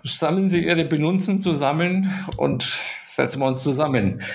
sammeln 0.04 0.50
Sie 0.50 0.66
Ihre 0.66 0.86
Benutzen 0.86 1.40
zusammen 1.40 2.12
und 2.38 2.64
setzen 3.06 3.42
wir 3.42 3.48
uns 3.48 3.62
zusammen. 3.62 4.22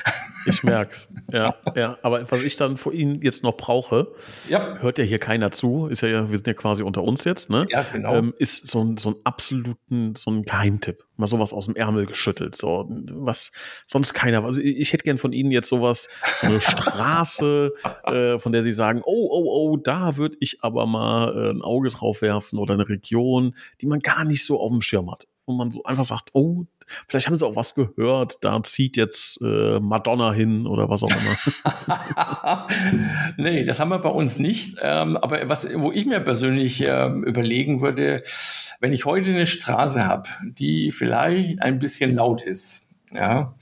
Ich 0.46 0.62
merk's. 0.62 1.11
Ja, 1.32 1.56
ja. 1.74 1.98
Aber 2.02 2.30
was 2.30 2.44
ich 2.44 2.56
dann 2.56 2.76
vor 2.76 2.92
Ihnen 2.92 3.22
jetzt 3.22 3.42
noch 3.42 3.56
brauche, 3.56 4.09
ja. 4.48 4.78
hört 4.78 4.98
ja 4.98 5.04
hier 5.04 5.18
keiner 5.18 5.50
zu, 5.50 5.87
ist 5.87 6.02
ja, 6.02 6.30
wir 6.30 6.37
sind 6.37 6.46
ja 6.46 6.54
quasi 6.54 6.82
unter 6.82 7.02
uns 7.02 7.24
jetzt, 7.24 7.50
ne? 7.50 7.66
Ja, 7.70 7.85
genau. 7.92 8.14
Ähm, 8.14 8.35
ist 8.38 8.68
so 8.68 8.82
ein, 8.82 8.96
so 8.96 9.11
ein 9.11 9.16
absoluten, 9.24 10.14
so 10.16 10.30
ein 10.30 10.42
Geheimtipp. 10.42 11.04
Mal 11.16 11.26
sowas 11.26 11.52
aus 11.52 11.66
dem 11.66 11.76
Ärmel 11.76 12.06
geschüttelt. 12.06 12.54
So, 12.54 12.87
was 12.88 13.50
sonst 13.87 14.12
keiner. 14.12 14.44
Also 14.44 14.61
ich, 14.61 14.92
hätte 14.92 15.04
gern 15.04 15.18
von 15.18 15.32
Ihnen 15.32 15.50
jetzt 15.50 15.68
sowas, 15.68 16.09
so 16.40 16.46
eine 16.46 16.61
Straße, 16.61 17.72
äh, 18.04 18.38
von 18.38 18.52
der 18.52 18.64
Sie 18.64 18.72
sagen, 18.72 19.02
oh, 19.04 19.28
oh, 19.30 19.44
oh, 19.46 19.76
da 19.76 20.16
würde 20.16 20.37
ich 20.40 20.62
aber 20.62 20.87
mal 20.87 21.35
äh, 21.37 21.50
ein 21.50 21.62
Auge 21.62 21.88
drauf 21.88 22.22
werfen 22.22 22.59
oder 22.59 22.74
eine 22.74 22.88
Region, 22.88 23.54
die 23.80 23.87
man 23.87 24.00
gar 24.00 24.24
nicht 24.24 24.44
so 24.44 24.61
auf 24.61 24.70
dem 24.70 24.82
Schirm 24.82 25.11
hat 25.11 25.26
wo 25.46 25.54
man 25.54 25.70
so 25.70 25.85
einfach 25.85 26.04
sagt, 26.04 26.30
oh, 26.32 26.64
vielleicht 27.09 27.27
haben 27.27 27.37
sie 27.37 27.46
auch 27.46 27.57
was 27.57 27.75
gehört, 27.75 28.38
da 28.42 28.62
zieht 28.62 28.96
jetzt 28.96 29.40
äh, 29.42 29.81
Madonna 29.81 30.33
hin 30.33 30.66
oder 30.66 30.88
was 30.88 31.03
auch 31.03 31.11
immer. 31.11 32.66
nee, 33.37 33.64
das 33.64 33.81
haben 33.81 33.90
wir 33.90 33.99
bei 33.99 34.09
uns 34.09 34.38
nicht. 34.38 34.79
Ähm, 34.81 35.16
aber 35.16 35.49
was, 35.49 35.68
wo 35.75 35.92
ich 35.92 36.07
mir 36.07 36.20
persönlich 36.20 36.87
äh, 36.87 37.09
überlegen 37.09 37.81
würde, 37.81 38.22
wenn 38.81 38.92
ich 38.92 39.05
heute 39.05 39.31
eine 39.31 39.46
Straße 39.46 40.05
habe, 40.05 40.29
die 40.44 40.92
vielleicht 40.92 41.62
ein 41.62 41.79
bisschen 41.79 42.14
laut 42.14 42.42
ist, 42.42 42.88
ja, 43.12 43.55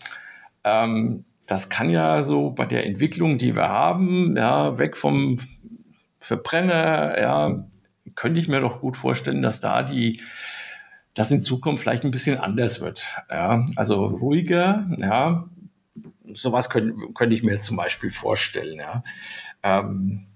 ähm, 0.65 1.25
das 1.47 1.69
kann 1.69 1.91
ja 1.91 2.23
so 2.23 2.51
bei 2.51 2.65
der 2.65 2.87
Entwicklung, 2.87 3.39
die 3.39 3.55
wir 3.55 3.69
haben, 3.69 4.37
ja, 4.37 4.79
weg 4.79 4.97
vom 4.97 5.39
Verbrenner, 6.19 7.21
ja, 7.21 7.65
könnte 8.15 8.41
ich 8.41 8.49
mir 8.49 8.61
doch 8.61 8.81
gut 8.81 8.97
vorstellen, 8.97 9.43
dass 9.43 9.61
da 9.61 9.83
die 9.83 10.21
das 11.15 11.31
in 11.31 11.43
Zukunft 11.43 11.83
vielleicht 11.83 12.05
ein 12.05 12.11
bisschen 12.11 12.39
anders 12.39 12.81
wird. 12.81 13.07
Ja, 13.31 13.65
also 13.77 14.05
ruhiger, 14.07 14.89
ja, 14.99 15.49
sowas 16.33 16.69
könnte, 16.69 16.95
könnte 17.15 17.35
ich 17.35 17.43
mir 17.43 17.53
jetzt 17.53 17.65
zum 17.65 17.77
Beispiel 17.77 18.11
vorstellen. 18.11 18.79
Ja. 18.79 19.05
Ähm, 19.63 20.27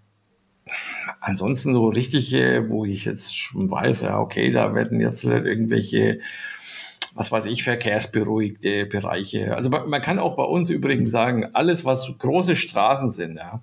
ansonsten 1.20 1.74
so 1.74 1.88
richtige, 1.88 2.66
wo 2.68 2.84
ich 2.84 3.04
jetzt 3.04 3.36
schon 3.36 3.70
weiß, 3.70 4.02
ja, 4.02 4.20
okay, 4.20 4.50
da 4.50 4.74
werden 4.74 5.00
jetzt 5.00 5.24
irgendwelche, 5.24 6.20
was 7.14 7.32
weiß 7.32 7.46
ich, 7.46 7.64
verkehrsberuhigte 7.64 8.86
Bereiche. 8.86 9.56
Also 9.56 9.70
man 9.70 10.02
kann 10.02 10.18
auch 10.18 10.36
bei 10.36 10.44
uns 10.44 10.70
übrigens 10.70 11.10
sagen, 11.10 11.48
alles, 11.54 11.84
was 11.84 12.12
große 12.18 12.54
Straßen 12.54 13.10
sind, 13.10 13.36
ja, 13.36 13.60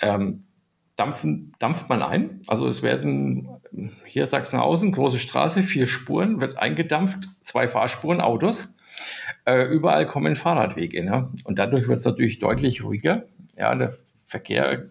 ähm, 0.00 0.44
dampfen, 0.98 1.52
dampft 1.58 1.88
man 1.88 2.02
ein. 2.02 2.42
Also 2.46 2.68
es 2.68 2.82
werden 2.82 3.48
hier 4.04 4.26
Sachsenhausen, 4.26 4.92
große 4.92 5.18
Straße, 5.18 5.62
vier 5.62 5.86
Spuren, 5.86 6.40
wird 6.40 6.58
eingedampft, 6.58 7.28
zwei 7.40 7.68
Fahrspuren, 7.68 8.20
Autos. 8.20 8.76
Äh, 9.44 9.64
überall 9.64 10.06
kommen 10.06 10.36
Fahrradwege. 10.36 11.04
Ne? 11.04 11.30
Und 11.44 11.58
dadurch 11.58 11.88
wird 11.88 12.00
es 12.00 12.04
natürlich 12.04 12.40
deutlich 12.40 12.82
ruhiger. 12.82 13.24
Ja, 13.56 13.74
der 13.74 13.94
Verkehr 14.26 14.86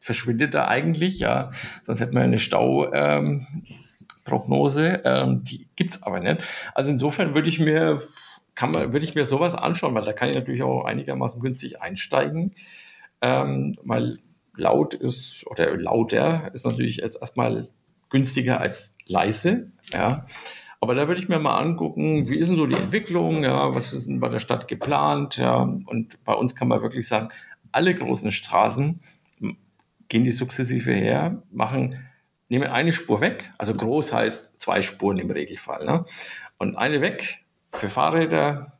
verschwindet 0.00 0.54
da 0.54 0.68
eigentlich. 0.68 1.18
Ja, 1.18 1.50
sonst 1.82 2.00
hätten 2.00 2.14
wir 2.14 2.22
eine 2.22 2.38
Stauprognose. 2.38 5.02
Ähm, 5.04 5.04
ähm, 5.04 5.42
die 5.42 5.68
gibt 5.74 5.90
es 5.90 6.02
aber 6.02 6.20
nicht. 6.20 6.42
Also 6.74 6.90
insofern 6.90 7.34
würde 7.34 7.48
ich 7.48 7.58
mir 7.58 8.00
kann 8.54 8.70
man, 8.72 8.92
würde 8.92 9.04
ich 9.04 9.14
mir 9.14 9.24
sowas 9.24 9.54
anschauen, 9.54 9.94
weil 9.94 10.04
da 10.04 10.12
kann 10.12 10.30
ich 10.30 10.34
natürlich 10.34 10.64
auch 10.64 10.84
einigermaßen 10.84 11.40
günstig 11.40 11.80
einsteigen. 11.80 12.56
Ähm, 13.20 13.76
weil 13.84 14.18
laut 14.58 14.94
ist 14.94 15.46
oder 15.46 15.76
lauter 15.76 16.52
ist 16.52 16.66
natürlich 16.66 16.98
jetzt 16.98 17.20
erstmal 17.20 17.68
günstiger 18.10 18.60
als 18.60 18.96
leise. 19.06 19.70
Ja. 19.92 20.26
Aber 20.80 20.94
da 20.94 21.08
würde 21.08 21.20
ich 21.20 21.28
mir 21.28 21.38
mal 21.38 21.58
angucken, 21.58 22.28
wie 22.28 22.38
ist 22.38 22.48
denn 22.48 22.56
so 22.56 22.66
die 22.66 22.76
Entwicklung, 22.76 23.42
ja, 23.42 23.74
was 23.74 23.92
ist 23.92 24.08
denn 24.08 24.20
bei 24.20 24.28
der 24.28 24.38
Stadt 24.38 24.68
geplant, 24.68 25.36
ja. 25.36 25.62
Und 25.62 26.22
bei 26.24 26.34
uns 26.34 26.54
kann 26.54 26.68
man 26.68 26.82
wirklich 26.82 27.08
sagen, 27.08 27.30
alle 27.72 27.94
großen 27.94 28.30
Straßen 28.30 29.00
gehen 30.08 30.22
die 30.22 30.30
sukzessive 30.30 30.92
her, 30.92 31.42
machen, 31.50 31.98
nehmen 32.48 32.68
eine 32.68 32.92
Spur 32.92 33.20
weg, 33.20 33.50
also 33.58 33.74
groß 33.74 34.12
heißt 34.12 34.60
zwei 34.60 34.82
Spuren 34.82 35.18
im 35.18 35.30
Regelfall, 35.30 35.84
ne? 35.84 36.04
Und 36.58 36.76
eine 36.76 37.00
weg 37.00 37.44
für 37.72 37.88
Fahrräder, 37.88 38.78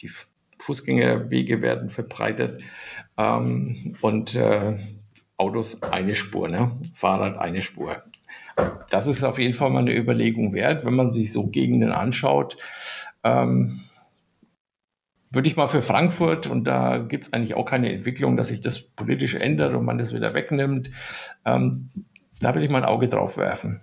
die 0.00 0.10
Fußgängerwege 0.58 1.60
werden 1.60 1.90
verbreitet 1.90 2.62
ähm, 3.16 3.96
und 4.00 4.34
äh, 4.34 4.78
Autos 5.36 5.82
eine 5.82 6.14
Spur, 6.14 6.48
ne? 6.48 6.72
Fahrrad 6.94 7.38
eine 7.38 7.62
Spur. 7.62 8.02
Das 8.90 9.06
ist 9.06 9.24
auf 9.24 9.38
jeden 9.38 9.54
Fall 9.54 9.70
mal 9.70 9.80
eine 9.80 9.96
Überlegung 9.96 10.52
wert, 10.52 10.84
wenn 10.84 10.94
man 10.94 11.10
sich 11.10 11.32
so 11.32 11.48
Gegenden 11.48 11.92
anschaut. 11.92 12.56
Ähm, 13.24 13.80
würde 15.30 15.48
ich 15.48 15.56
mal 15.56 15.66
für 15.66 15.82
Frankfurt, 15.82 16.46
und 16.46 16.64
da 16.64 16.98
gibt 16.98 17.26
es 17.26 17.32
eigentlich 17.32 17.54
auch 17.54 17.64
keine 17.64 17.92
Entwicklung, 17.92 18.36
dass 18.36 18.48
sich 18.48 18.60
das 18.60 18.80
politisch 18.80 19.34
ändert 19.34 19.74
und 19.74 19.84
man 19.84 19.98
das 19.98 20.14
wieder 20.14 20.32
wegnimmt, 20.34 20.92
ähm, 21.44 21.90
da 22.40 22.54
will 22.54 22.62
ich 22.62 22.70
mal 22.70 22.78
ein 22.78 22.88
Auge 22.88 23.08
drauf 23.08 23.36
werfen. 23.36 23.80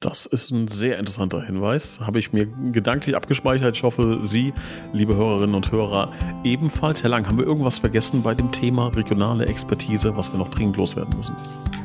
Das 0.00 0.26
ist 0.26 0.50
ein 0.50 0.68
sehr 0.68 0.98
interessanter 0.98 1.42
Hinweis. 1.42 2.00
Habe 2.00 2.18
ich 2.18 2.32
mir 2.32 2.46
gedanklich 2.72 3.16
abgespeichert. 3.16 3.76
Ich 3.76 3.82
hoffe, 3.82 4.20
Sie, 4.22 4.52
liebe 4.92 5.14
Hörerinnen 5.14 5.54
und 5.54 5.72
Hörer, 5.72 6.12
ebenfalls. 6.42 7.02
Herr 7.02 7.10
Lang, 7.10 7.26
haben 7.26 7.38
wir 7.38 7.46
irgendwas 7.46 7.78
vergessen 7.78 8.22
bei 8.22 8.34
dem 8.34 8.52
Thema 8.52 8.88
regionale 8.88 9.46
Expertise, 9.46 10.16
was 10.16 10.32
wir 10.32 10.38
noch 10.38 10.50
dringend 10.50 10.76
loswerden 10.76 11.16
müssen? 11.16 11.34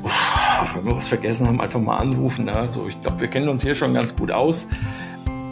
Uff 0.04 0.30
wenn 0.76 0.86
wir 0.86 0.96
was 0.96 1.08
vergessen 1.08 1.48
haben, 1.48 1.62
einfach 1.62 1.80
mal 1.80 1.98
anrufen. 1.98 2.50
Also 2.50 2.88
ich 2.88 3.02
glaube, 3.02 3.22
wir 3.22 3.28
kennen 3.28 3.50
uns 3.50 3.64
hier 3.64 3.76
schon 3.76 3.94
ganz 3.94 4.16
gut 4.16 4.32
aus. 4.32 4.68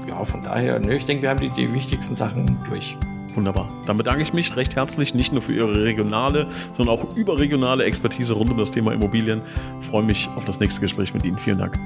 Ja, 0.07 0.23
von 0.23 0.41
daher, 0.41 0.79
ne, 0.79 0.95
ich 0.95 1.05
denke, 1.05 1.23
wir 1.23 1.29
haben 1.29 1.39
die, 1.39 1.49
die 1.49 1.73
wichtigsten 1.73 2.15
Sachen 2.15 2.57
durch. 2.69 2.97
Wunderbar. 3.35 3.69
Dann 3.85 3.97
bedanke 3.97 4.23
ich 4.23 4.33
mich 4.33 4.55
recht 4.55 4.75
herzlich, 4.75 5.13
nicht 5.13 5.31
nur 5.31 5.41
für 5.41 5.53
Ihre 5.53 5.83
regionale, 5.83 6.47
sondern 6.73 6.97
auch 6.97 7.15
überregionale 7.15 7.83
Expertise 7.83 8.33
rund 8.33 8.49
um 8.49 8.57
das 8.57 8.71
Thema 8.71 8.93
Immobilien. 8.93 9.41
Ich 9.81 9.87
freue 9.87 10.03
mich 10.03 10.27
auf 10.35 10.45
das 10.45 10.59
nächste 10.59 10.81
Gespräch 10.81 11.13
mit 11.13 11.23
Ihnen. 11.23 11.37
Vielen 11.37 11.59
Dank. 11.59 11.77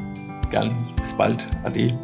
Gern. 0.52 0.72
Bis 0.98 1.14
bald. 1.14 1.48
Ade. 1.64 1.98